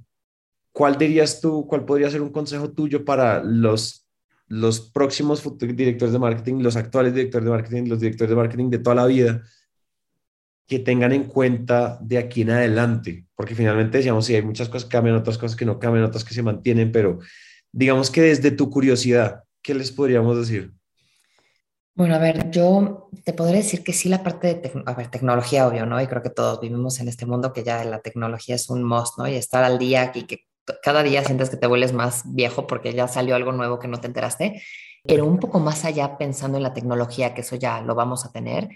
¿cuál 0.72 0.98
dirías 0.98 1.40
tú, 1.40 1.66
cuál 1.68 1.84
podría 1.84 2.10
ser 2.10 2.20
un 2.20 2.30
consejo 2.30 2.72
tuyo 2.72 3.04
para 3.04 3.42
los, 3.42 4.05
los 4.48 4.80
próximos 4.80 5.42
directores 5.58 6.12
de 6.12 6.18
marketing, 6.18 6.62
los 6.62 6.76
actuales 6.76 7.14
directores 7.14 7.44
de 7.44 7.50
marketing, 7.50 7.88
los 7.88 8.00
directores 8.00 8.30
de 8.30 8.36
marketing 8.36 8.70
de 8.70 8.78
toda 8.78 8.96
la 8.96 9.06
vida, 9.06 9.42
que 10.66 10.78
tengan 10.80 11.12
en 11.12 11.24
cuenta 11.24 11.98
de 12.00 12.18
aquí 12.18 12.42
en 12.42 12.50
adelante? 12.50 13.26
Porque 13.34 13.54
finalmente 13.54 13.98
decíamos, 13.98 14.26
sí, 14.26 14.34
hay 14.34 14.42
muchas 14.42 14.68
cosas 14.68 14.84
que 14.84 14.92
cambian, 14.92 15.16
otras 15.16 15.38
cosas 15.38 15.56
que 15.56 15.64
no 15.64 15.78
cambian, 15.78 16.04
otras 16.04 16.24
que 16.24 16.34
se 16.34 16.42
mantienen, 16.42 16.92
pero 16.92 17.18
digamos 17.72 18.10
que 18.10 18.22
desde 18.22 18.50
tu 18.50 18.70
curiosidad, 18.70 19.44
¿qué 19.62 19.74
les 19.74 19.92
podríamos 19.92 20.36
decir? 20.36 20.72
Bueno, 21.94 22.14
a 22.14 22.18
ver, 22.18 22.50
yo 22.50 23.08
te 23.24 23.32
podría 23.32 23.56
decir 23.56 23.82
que 23.82 23.94
sí 23.94 24.10
la 24.10 24.22
parte 24.22 24.54
de 24.54 24.82
a 24.84 24.92
ver, 24.92 25.10
tecnología, 25.10 25.66
obvio, 25.66 25.86
¿no? 25.86 26.00
Y 26.00 26.06
creo 26.06 26.22
que 26.22 26.28
todos 26.28 26.60
vivimos 26.60 27.00
en 27.00 27.08
este 27.08 27.24
mundo 27.24 27.54
que 27.54 27.64
ya 27.64 27.82
la 27.84 28.00
tecnología 28.00 28.54
es 28.54 28.68
un 28.68 28.84
must, 28.84 29.18
¿no? 29.18 29.26
Y 29.26 29.34
estar 29.34 29.64
al 29.64 29.78
día 29.78 30.12
y 30.14 30.24
que 30.24 30.45
cada 30.82 31.02
día 31.02 31.24
sientes 31.24 31.50
que 31.50 31.56
te 31.56 31.66
vuelves 31.66 31.92
más 31.92 32.22
viejo 32.26 32.66
porque 32.66 32.92
ya 32.92 33.08
salió 33.08 33.34
algo 33.36 33.52
nuevo 33.52 33.78
que 33.78 33.88
no 33.88 34.00
te 34.00 34.06
enteraste. 34.06 34.62
Pero 35.04 35.24
un 35.24 35.38
poco 35.38 35.60
más 35.60 35.84
allá 35.84 36.18
pensando 36.18 36.56
en 36.56 36.64
la 36.64 36.74
tecnología, 36.74 37.34
que 37.34 37.42
eso 37.42 37.56
ya 37.56 37.80
lo 37.80 37.94
vamos 37.94 38.24
a 38.24 38.32
tener, 38.32 38.68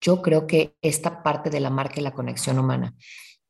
yo 0.00 0.22
creo 0.22 0.46
que 0.46 0.74
esta 0.80 1.22
parte 1.22 1.50
de 1.50 1.60
la 1.60 1.70
marca 1.70 2.00
y 2.00 2.02
la 2.02 2.14
conexión 2.14 2.58
humana. 2.58 2.94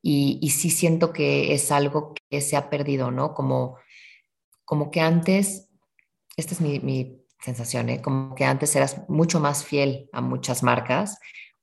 Y, 0.03 0.38
y 0.43 0.51
sí 0.51 0.71
siento 0.71 1.12
que 1.12 1.53
es 1.53 1.71
algo 1.71 2.14
que 2.31 2.41
se 2.41 2.57
ha 2.57 2.71
perdido, 2.71 3.11
¿no? 3.11 3.35
Como, 3.35 3.79
como 4.64 4.91
que 4.91 5.01
antes 5.01 5.69
esta 6.38 6.55
es 6.55 6.61
mi, 6.61 7.25
sensación, 7.41 7.88
¿eh? 7.88 8.03
como 8.03 8.35
que 8.35 8.45
antes 8.45 8.75
eras 8.75 9.09
mucho 9.09 9.38
más 9.38 9.64
fiel 9.64 10.09
a 10.12 10.21
muchas 10.21 10.64
marcas, 10.64 11.19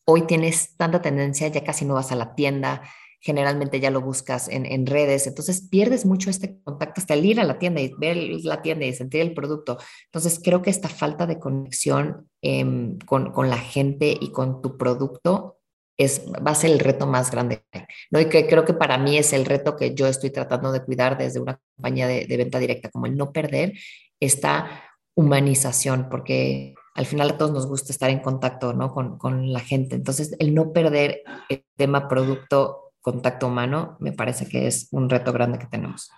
hoy 0.06 0.22
tienes 0.22 0.78
tanta 0.78 1.02
tendencia, 1.02 1.50
ya 1.50 1.66
casi 1.66 1.84
no 1.84 1.96
vas 1.96 2.14
a 2.14 2.16
la 2.16 2.34
tienda, 2.34 2.82
generalmente 3.26 3.80
ya 3.80 3.90
lo 3.90 4.02
buscas 4.02 4.48
en, 4.50 4.86
redes, 4.86 5.26
entonces 5.26 5.68
pierdes 5.68 6.06
mucho 6.06 6.30
este 6.30 6.62
contacto 6.62 7.02
hasta 7.02 7.16
el 7.16 7.26
ir 7.26 7.40
a 7.40 7.44
la 7.44 7.58
tienda 7.58 7.82
y 7.82 7.92
ver 7.98 8.18
la 8.44 8.62
tienda 8.62 8.86
y 8.86 8.94
sentir 8.94 9.22
el 9.22 9.34
producto. 9.34 9.80
Entonces 10.06 10.40
creo 10.44 10.62
que 10.62 10.70
esta 10.70 10.90
falta 10.90 11.26
de 11.26 11.40
conexión 11.40 12.30
em, 12.44 13.00
con, 13.00 13.32
la 13.50 13.58
gente 13.58 14.16
y 14.22 14.32
con 14.32 14.62
tu 14.62 14.78
producto 14.78 15.58
es, 15.98 16.22
va 16.34 16.52
a 16.52 16.56
ser 16.56 16.70
el 16.70 16.80
reto 16.80 17.08
más 17.08 17.32
grande. 17.32 17.64
¿no? 18.12 18.20
Y 18.20 18.30
que 18.30 18.46
creo 18.46 18.64
que 18.64 18.76
para 18.76 19.00
mí 19.00 19.18
es 19.18 19.34
el 19.34 19.46
reto 19.46 19.76
que 19.76 19.96
yo 19.96 20.06
estoy 20.06 20.30
tratando 20.30 20.72
de 20.72 20.84
cuidar 20.84 21.18
desde 21.18 21.40
una 21.40 21.60
compañía 21.76 22.08
de, 22.08 22.28
de 22.28 22.38
venta 22.38 22.60
directa, 22.60 22.92
como 22.92 23.08
el 23.08 23.18
no 23.18 23.32
perder 23.32 23.74
esta 24.20 24.84
humanización, 25.16 26.10
porque 26.12 26.76
al 26.94 27.08
final 27.08 27.32
a 27.32 27.38
todos 27.40 27.52
nos 27.52 27.66
gusta 27.66 27.92
estar 27.92 28.12
en 28.12 28.20
contacto 28.20 28.74
¿no? 28.74 28.94
con, 28.94 29.18
con 29.18 29.52
la 29.52 29.62
gente. 29.62 29.96
Entonces, 29.96 30.36
el 30.38 30.54
no 30.54 30.74
perder 30.74 31.24
el 31.50 31.66
tema 31.76 32.08
producto, 32.08 32.85
contacto 33.06 33.46
humano, 33.46 33.98
me 34.00 34.14
parece 34.14 34.48
que 34.48 34.66
es 34.66 34.88
un 34.90 35.12
reto 35.12 35.32
grande 35.32 35.60
que 35.60 35.68
tenemos. 35.68 36.10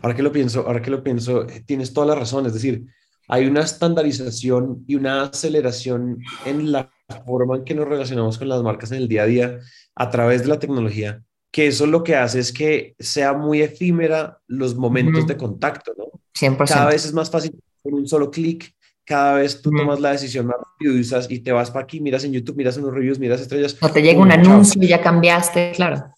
Ahora 0.00 0.14
que 0.14 0.22
lo 0.22 0.30
pienso, 0.30 0.60
ahora 0.64 0.80
que 0.80 0.92
lo 0.92 1.02
pienso, 1.02 1.48
eh, 1.48 1.64
tienes 1.66 1.92
toda 1.92 2.06
la 2.06 2.14
razón. 2.14 2.46
Es 2.46 2.54
decir, 2.54 2.86
hay 3.26 3.46
una 3.46 3.62
estandarización 3.62 4.84
y 4.86 4.94
una 4.94 5.24
aceleración 5.24 6.18
en 6.44 6.70
la 6.70 6.92
forma 7.26 7.56
en 7.56 7.64
que 7.64 7.74
nos 7.74 7.88
relacionamos 7.88 8.38
con 8.38 8.48
las 8.48 8.62
marcas 8.62 8.92
en 8.92 8.98
el 8.98 9.08
día 9.08 9.24
a 9.24 9.26
día 9.26 9.58
a 9.96 10.08
través 10.08 10.42
de 10.42 10.48
la 10.48 10.60
tecnología, 10.60 11.24
que 11.50 11.66
eso 11.66 11.86
lo 11.86 12.04
que 12.04 12.14
hace 12.14 12.38
es 12.38 12.52
que 12.52 12.94
sea 13.00 13.32
muy 13.32 13.62
efímera 13.62 14.38
los 14.46 14.76
momentos 14.76 15.26
de 15.26 15.36
contacto, 15.36 15.92
¿no? 15.98 16.04
100%. 16.38 16.68
Cada 16.68 16.86
vez 16.86 17.04
es 17.04 17.12
más 17.12 17.28
fácil 17.32 17.50
con 17.82 17.94
un 17.94 18.06
solo 18.06 18.30
clic, 18.30 18.75
cada 19.06 19.34
vez 19.34 19.62
tú 19.62 19.70
tomas 19.70 20.00
la 20.00 20.10
decisión 20.10 20.46
más 20.46 20.56
rápido 20.58 20.96
y, 20.96 21.00
usas, 21.00 21.30
y 21.30 21.38
te 21.38 21.52
vas 21.52 21.70
para 21.70 21.84
aquí, 21.84 22.00
miras 22.00 22.24
en 22.24 22.32
YouTube, 22.32 22.56
miras 22.56 22.76
unos 22.76 22.92
reviews, 22.92 23.18
miras 23.18 23.40
estrellas. 23.40 23.76
O 23.80 23.88
te 23.88 24.02
llega 24.02 24.20
un 24.20 24.32
anuncio 24.32 24.82
y 24.82 24.88
ya 24.88 25.00
cambiaste, 25.00 25.72
claro. 25.76 26.12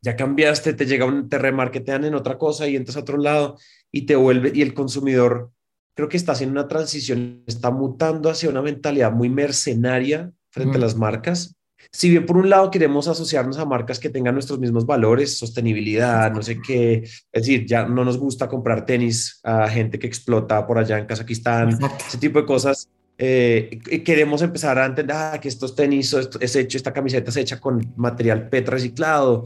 Ya 0.00 0.14
cambiaste, 0.14 0.74
te 0.74 0.86
llega 0.86 1.06
un, 1.06 1.28
te 1.28 1.38
remarketean 1.38 2.04
en 2.04 2.14
otra 2.14 2.38
cosa 2.38 2.68
y 2.68 2.76
entras 2.76 2.96
a 2.96 3.00
otro 3.00 3.18
lado 3.18 3.58
y 3.90 4.06
te 4.06 4.14
vuelve, 4.14 4.52
y 4.54 4.62
el 4.62 4.74
consumidor 4.74 5.50
creo 5.94 6.08
que 6.08 6.16
está 6.16 6.32
haciendo 6.32 6.60
una 6.60 6.68
transición, 6.68 7.42
está 7.46 7.70
mutando 7.70 8.30
hacia 8.30 8.48
una 8.48 8.62
mentalidad 8.62 9.12
muy 9.12 9.28
mercenaria 9.28 10.30
frente 10.50 10.76
a 10.76 10.80
las 10.80 10.96
marcas 10.96 11.56
si 11.90 12.10
bien 12.10 12.26
por 12.26 12.36
un 12.36 12.50
lado 12.50 12.70
queremos 12.70 13.08
asociarnos 13.08 13.58
a 13.58 13.64
marcas 13.64 13.98
que 13.98 14.10
tengan 14.10 14.34
nuestros 14.34 14.58
mismos 14.58 14.86
valores, 14.86 15.38
sostenibilidad, 15.38 16.32
no 16.32 16.42
sé 16.42 16.60
qué, 16.60 17.02
es 17.04 17.22
decir, 17.32 17.66
ya 17.66 17.86
no 17.86 18.04
nos 18.04 18.18
gusta 18.18 18.48
comprar 18.48 18.86
tenis 18.86 19.40
a 19.42 19.68
gente 19.68 19.98
que 19.98 20.06
explota 20.06 20.66
por 20.66 20.78
allá 20.78 20.98
en 20.98 21.06
Kazajistán, 21.06 21.78
ese 22.08 22.18
tipo 22.18 22.40
de 22.40 22.46
cosas. 22.46 22.88
Eh, 23.16 23.78
queremos 24.04 24.42
empezar 24.42 24.76
a 24.78 24.86
entender 24.86 25.14
ah, 25.16 25.38
que 25.40 25.48
estos 25.48 25.76
tenis 25.76 26.14
es 26.40 26.56
hecho, 26.56 26.76
esta 26.76 26.92
camiseta 26.92 27.30
es 27.30 27.36
hecha 27.36 27.60
con 27.60 27.92
material 27.96 28.48
PET 28.48 28.68
reciclado. 28.68 29.44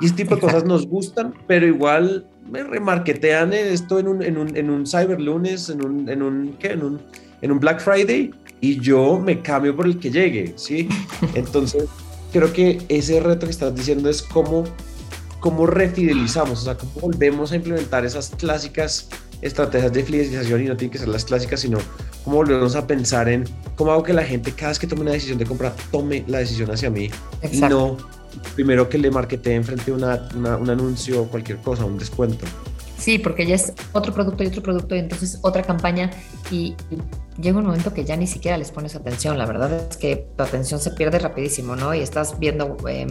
Y 0.00 0.06
este 0.06 0.24
tipo 0.24 0.34
de 0.34 0.40
cosas 0.40 0.64
nos 0.64 0.88
gustan, 0.88 1.34
pero 1.46 1.66
igual 1.66 2.28
me 2.50 2.64
remarquetean 2.64 3.52
esto 3.52 4.00
en 4.00 4.08
un, 4.08 4.22
en 4.22 4.36
un, 4.36 4.56
en 4.56 4.68
un 4.68 4.86
Cyber 4.86 5.20
Lunes, 5.20 5.68
en 5.68 5.84
un, 5.84 6.08
en 6.08 6.22
un, 6.22 6.56
¿qué? 6.58 6.72
En 6.72 6.82
un, 6.82 7.00
en 7.40 7.52
un 7.52 7.60
Black 7.60 7.80
Friday 7.80 8.32
y 8.60 8.80
yo 8.80 9.18
me 9.18 9.42
cambio 9.42 9.76
por 9.76 9.86
el 9.86 9.98
que 9.98 10.10
llegue, 10.10 10.54
¿sí? 10.56 10.88
Entonces, 11.34 11.84
creo 12.32 12.52
que 12.52 12.78
ese 12.88 13.20
reto 13.20 13.46
que 13.46 13.52
estás 13.52 13.74
diciendo 13.74 14.08
es 14.08 14.22
cómo, 14.22 14.64
cómo 15.40 15.66
refidelizamos, 15.66 16.62
o 16.62 16.64
sea, 16.64 16.76
cómo 16.76 16.92
volvemos 17.00 17.52
a 17.52 17.56
implementar 17.56 18.04
esas 18.04 18.30
clásicas 18.30 19.08
estrategias 19.42 19.92
de 19.92 20.02
fidelización 20.02 20.62
y 20.62 20.64
no 20.66 20.76
tienen 20.76 20.90
que 20.90 20.98
ser 20.98 21.08
las 21.08 21.24
clásicas, 21.24 21.60
sino 21.60 21.78
cómo 22.24 22.36
volvemos 22.36 22.76
a 22.76 22.86
pensar 22.86 23.28
en 23.28 23.44
cómo 23.76 23.92
hago 23.92 24.02
que 24.02 24.14
la 24.14 24.24
gente 24.24 24.52
cada 24.52 24.68
vez 24.68 24.78
que 24.78 24.86
tome 24.86 25.02
una 25.02 25.12
decisión 25.12 25.38
de 25.38 25.44
compra 25.44 25.74
tome 25.90 26.24
la 26.26 26.38
decisión 26.38 26.70
hacia 26.70 26.88
mí 26.88 27.10
y 27.52 27.60
no 27.60 27.98
primero 28.54 28.88
que 28.88 28.98
le 28.98 29.10
markete 29.10 29.54
enfrente 29.54 29.92
una, 29.92 30.28
una, 30.34 30.56
un 30.56 30.70
anuncio 30.70 31.22
o 31.22 31.28
cualquier 31.28 31.58
cosa, 31.58 31.84
un 31.84 31.98
descuento. 31.98 32.46
Sí, 33.04 33.18
porque 33.18 33.44
ya 33.44 33.56
es 33.56 33.74
otro 33.92 34.14
producto 34.14 34.44
y 34.44 34.46
otro 34.46 34.62
producto 34.62 34.96
y 34.96 34.98
entonces 34.98 35.38
otra 35.42 35.62
campaña 35.62 36.10
y, 36.50 36.74
llega 37.38 37.58
un 37.58 37.66
momento 37.66 37.92
que 37.92 38.02
ya 38.02 38.16
ni 38.16 38.26
siquiera 38.26 38.56
les 38.56 38.70
pones 38.70 38.96
atención. 38.96 39.36
La 39.36 39.44
verdad 39.44 39.70
es 39.90 39.98
que 39.98 40.26
tu 40.34 40.42
atención 40.42 40.80
se 40.80 40.90
pierde 40.92 41.18
rapidísimo, 41.18 41.76
¿no? 41.76 41.94
Y 41.94 42.00
estás 42.00 42.38
viendo 42.38 42.78
eh, 42.88 43.06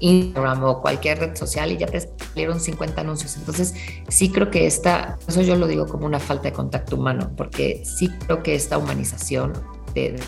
Instagram 0.00 0.64
o 0.64 0.82
cualquier 0.82 1.20
red 1.20 1.36
social 1.36 1.70
y 1.70 1.76
ya 1.76 1.86
te 1.86 2.00
salieron 2.00 2.58
50 2.58 3.00
anuncios. 3.00 3.36
Entonces 3.36 3.74
sí 4.08 4.32
creo 4.32 4.50
que 4.50 4.66
esta, 4.66 5.16
eso 5.28 5.42
yo 5.42 5.54
lo 5.54 5.68
digo 5.68 5.86
como 5.86 6.06
una 6.06 6.18
falta 6.18 6.44
de 6.48 6.52
contacto 6.52 6.96
humano, 6.96 7.30
porque 7.36 7.82
sí 7.84 8.08
creo 8.26 8.42
que 8.42 8.56
esta 8.56 8.78
humanización 8.78 9.52
del 9.94 10.18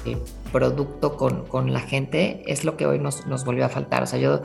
producto 0.53 1.17
con, 1.17 1.45
con, 1.47 1.73
la 1.73 1.81
gente 1.81 2.45
es 2.47 2.65
lo 2.65 2.77
que 2.77 2.87
hoy 2.87 3.01
nos, 3.01 3.27
nos 3.27 3.45
volvió 3.45 3.67
a 3.67 3.69
faltar. 3.69 4.05
O 4.05 4.07
sea, 4.07 4.21
yo 4.21 4.43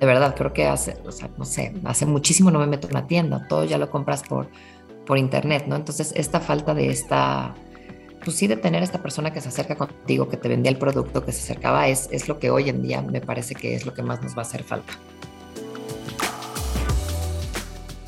de 0.00 0.06
verdad, 0.06 0.34
creo 0.36 0.52
que 0.52 0.66
hace, 0.66 0.96
o 1.04 1.12
sea, 1.12 1.30
no 1.36 1.44
sé, 1.44 1.74
hace 1.84 2.06
muchísimo 2.06 2.50
no 2.50 2.58
me 2.58 2.66
meto 2.66 2.88
en 2.88 2.94
una 2.94 3.06
tienda, 3.06 3.46
todo 3.48 3.64
ya 3.64 3.78
lo 3.78 3.90
compras 3.90 4.22
por, 4.22 4.48
por 5.06 5.18
internet, 5.18 5.64
¿no? 5.66 5.76
Entonces, 5.76 6.12
esta 6.16 6.40
falta 6.40 6.74
de 6.74 6.90
esta, 6.90 7.54
pues 8.24 8.36
sí, 8.36 8.46
de 8.46 8.56
tener 8.56 8.82
esta 8.82 9.00
persona 9.00 9.32
que 9.32 9.40
se 9.40 9.48
acerca 9.48 9.76
contigo, 9.76 10.28
que 10.28 10.36
te 10.36 10.48
vendía 10.48 10.70
el 10.70 10.78
producto, 10.78 11.24
que 11.24 11.32
se 11.32 11.42
acercaba, 11.42 11.88
es, 11.88 12.08
es 12.10 12.28
lo 12.28 12.38
que 12.38 12.50
hoy 12.50 12.68
en 12.68 12.82
día 12.82 13.02
me 13.02 13.20
parece 13.20 13.54
que 13.54 13.74
es 13.74 13.86
lo 13.86 13.94
que 13.94 14.02
más 14.02 14.22
nos 14.22 14.36
va 14.36 14.38
a 14.38 14.42
hacer 14.42 14.64
falta. 14.64 14.94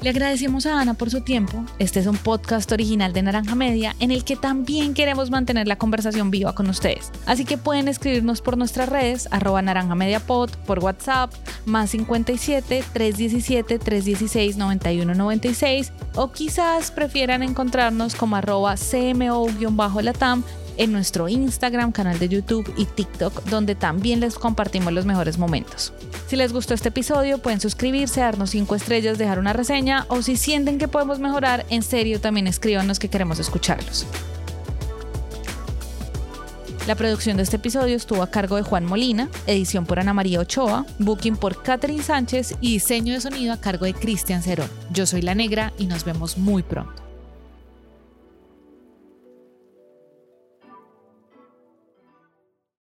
Le 0.06 0.10
agradecemos 0.10 0.66
a 0.66 0.80
Ana 0.80 0.94
por 0.94 1.10
su 1.10 1.22
tiempo. 1.22 1.64
Este 1.80 1.98
es 1.98 2.06
un 2.06 2.16
podcast 2.16 2.70
original 2.70 3.12
de 3.12 3.22
Naranja 3.22 3.56
Media 3.56 3.96
en 3.98 4.12
el 4.12 4.22
que 4.22 4.36
también 4.36 4.94
queremos 4.94 5.32
mantener 5.32 5.66
la 5.66 5.78
conversación 5.78 6.30
viva 6.30 6.54
con 6.54 6.70
ustedes. 6.70 7.10
Así 7.26 7.44
que 7.44 7.58
pueden 7.58 7.88
escribirnos 7.88 8.40
por 8.40 8.56
nuestras 8.56 8.88
redes, 8.88 9.26
arroba 9.32 9.62
Naranja 9.62 9.96
Media 9.96 10.20
Pod, 10.20 10.50
por 10.64 10.78
WhatsApp, 10.78 11.32
más 11.64 11.90
57 11.90 12.84
317 12.92 13.80
316 13.80 14.56
9196 14.56 15.92
o 16.14 16.30
quizás 16.30 16.92
prefieran 16.92 17.42
encontrarnos 17.42 18.14
como 18.14 18.36
arroba 18.36 18.76
CMO-latam 18.76 20.44
en 20.76 20.92
nuestro 20.92 21.28
Instagram, 21.28 21.92
canal 21.92 22.18
de 22.18 22.28
YouTube 22.28 22.72
y 22.76 22.84
TikTok, 22.84 23.44
donde 23.44 23.74
también 23.74 24.20
les 24.20 24.36
compartimos 24.36 24.92
los 24.92 25.06
mejores 25.06 25.38
momentos. 25.38 25.92
Si 26.26 26.36
les 26.36 26.52
gustó 26.52 26.74
este 26.74 26.88
episodio, 26.88 27.38
pueden 27.38 27.60
suscribirse, 27.60 28.20
darnos 28.20 28.50
5 28.50 28.74
estrellas, 28.74 29.18
dejar 29.18 29.38
una 29.38 29.52
reseña 29.52 30.06
o 30.08 30.22
si 30.22 30.36
sienten 30.36 30.78
que 30.78 30.88
podemos 30.88 31.18
mejorar, 31.18 31.66
en 31.70 31.82
serio 31.82 32.20
también 32.20 32.46
escríbanos 32.46 32.98
que 32.98 33.08
queremos 33.08 33.38
escucharlos. 33.38 34.06
La 36.86 36.94
producción 36.94 37.36
de 37.36 37.42
este 37.42 37.56
episodio 37.56 37.96
estuvo 37.96 38.22
a 38.22 38.30
cargo 38.30 38.54
de 38.54 38.62
Juan 38.62 38.84
Molina, 38.84 39.28
edición 39.48 39.86
por 39.86 39.98
Ana 39.98 40.14
María 40.14 40.38
Ochoa, 40.38 40.86
booking 41.00 41.36
por 41.36 41.60
Catherine 41.60 42.02
Sánchez 42.02 42.54
y 42.60 42.74
diseño 42.74 43.14
de 43.14 43.20
sonido 43.20 43.52
a 43.52 43.60
cargo 43.60 43.86
de 43.86 43.94
Cristian 43.94 44.40
Cerón. 44.40 44.70
Yo 44.92 45.04
soy 45.04 45.22
La 45.22 45.34
Negra 45.34 45.72
y 45.78 45.86
nos 45.86 46.04
vemos 46.04 46.38
muy 46.38 46.62
pronto. 46.62 47.05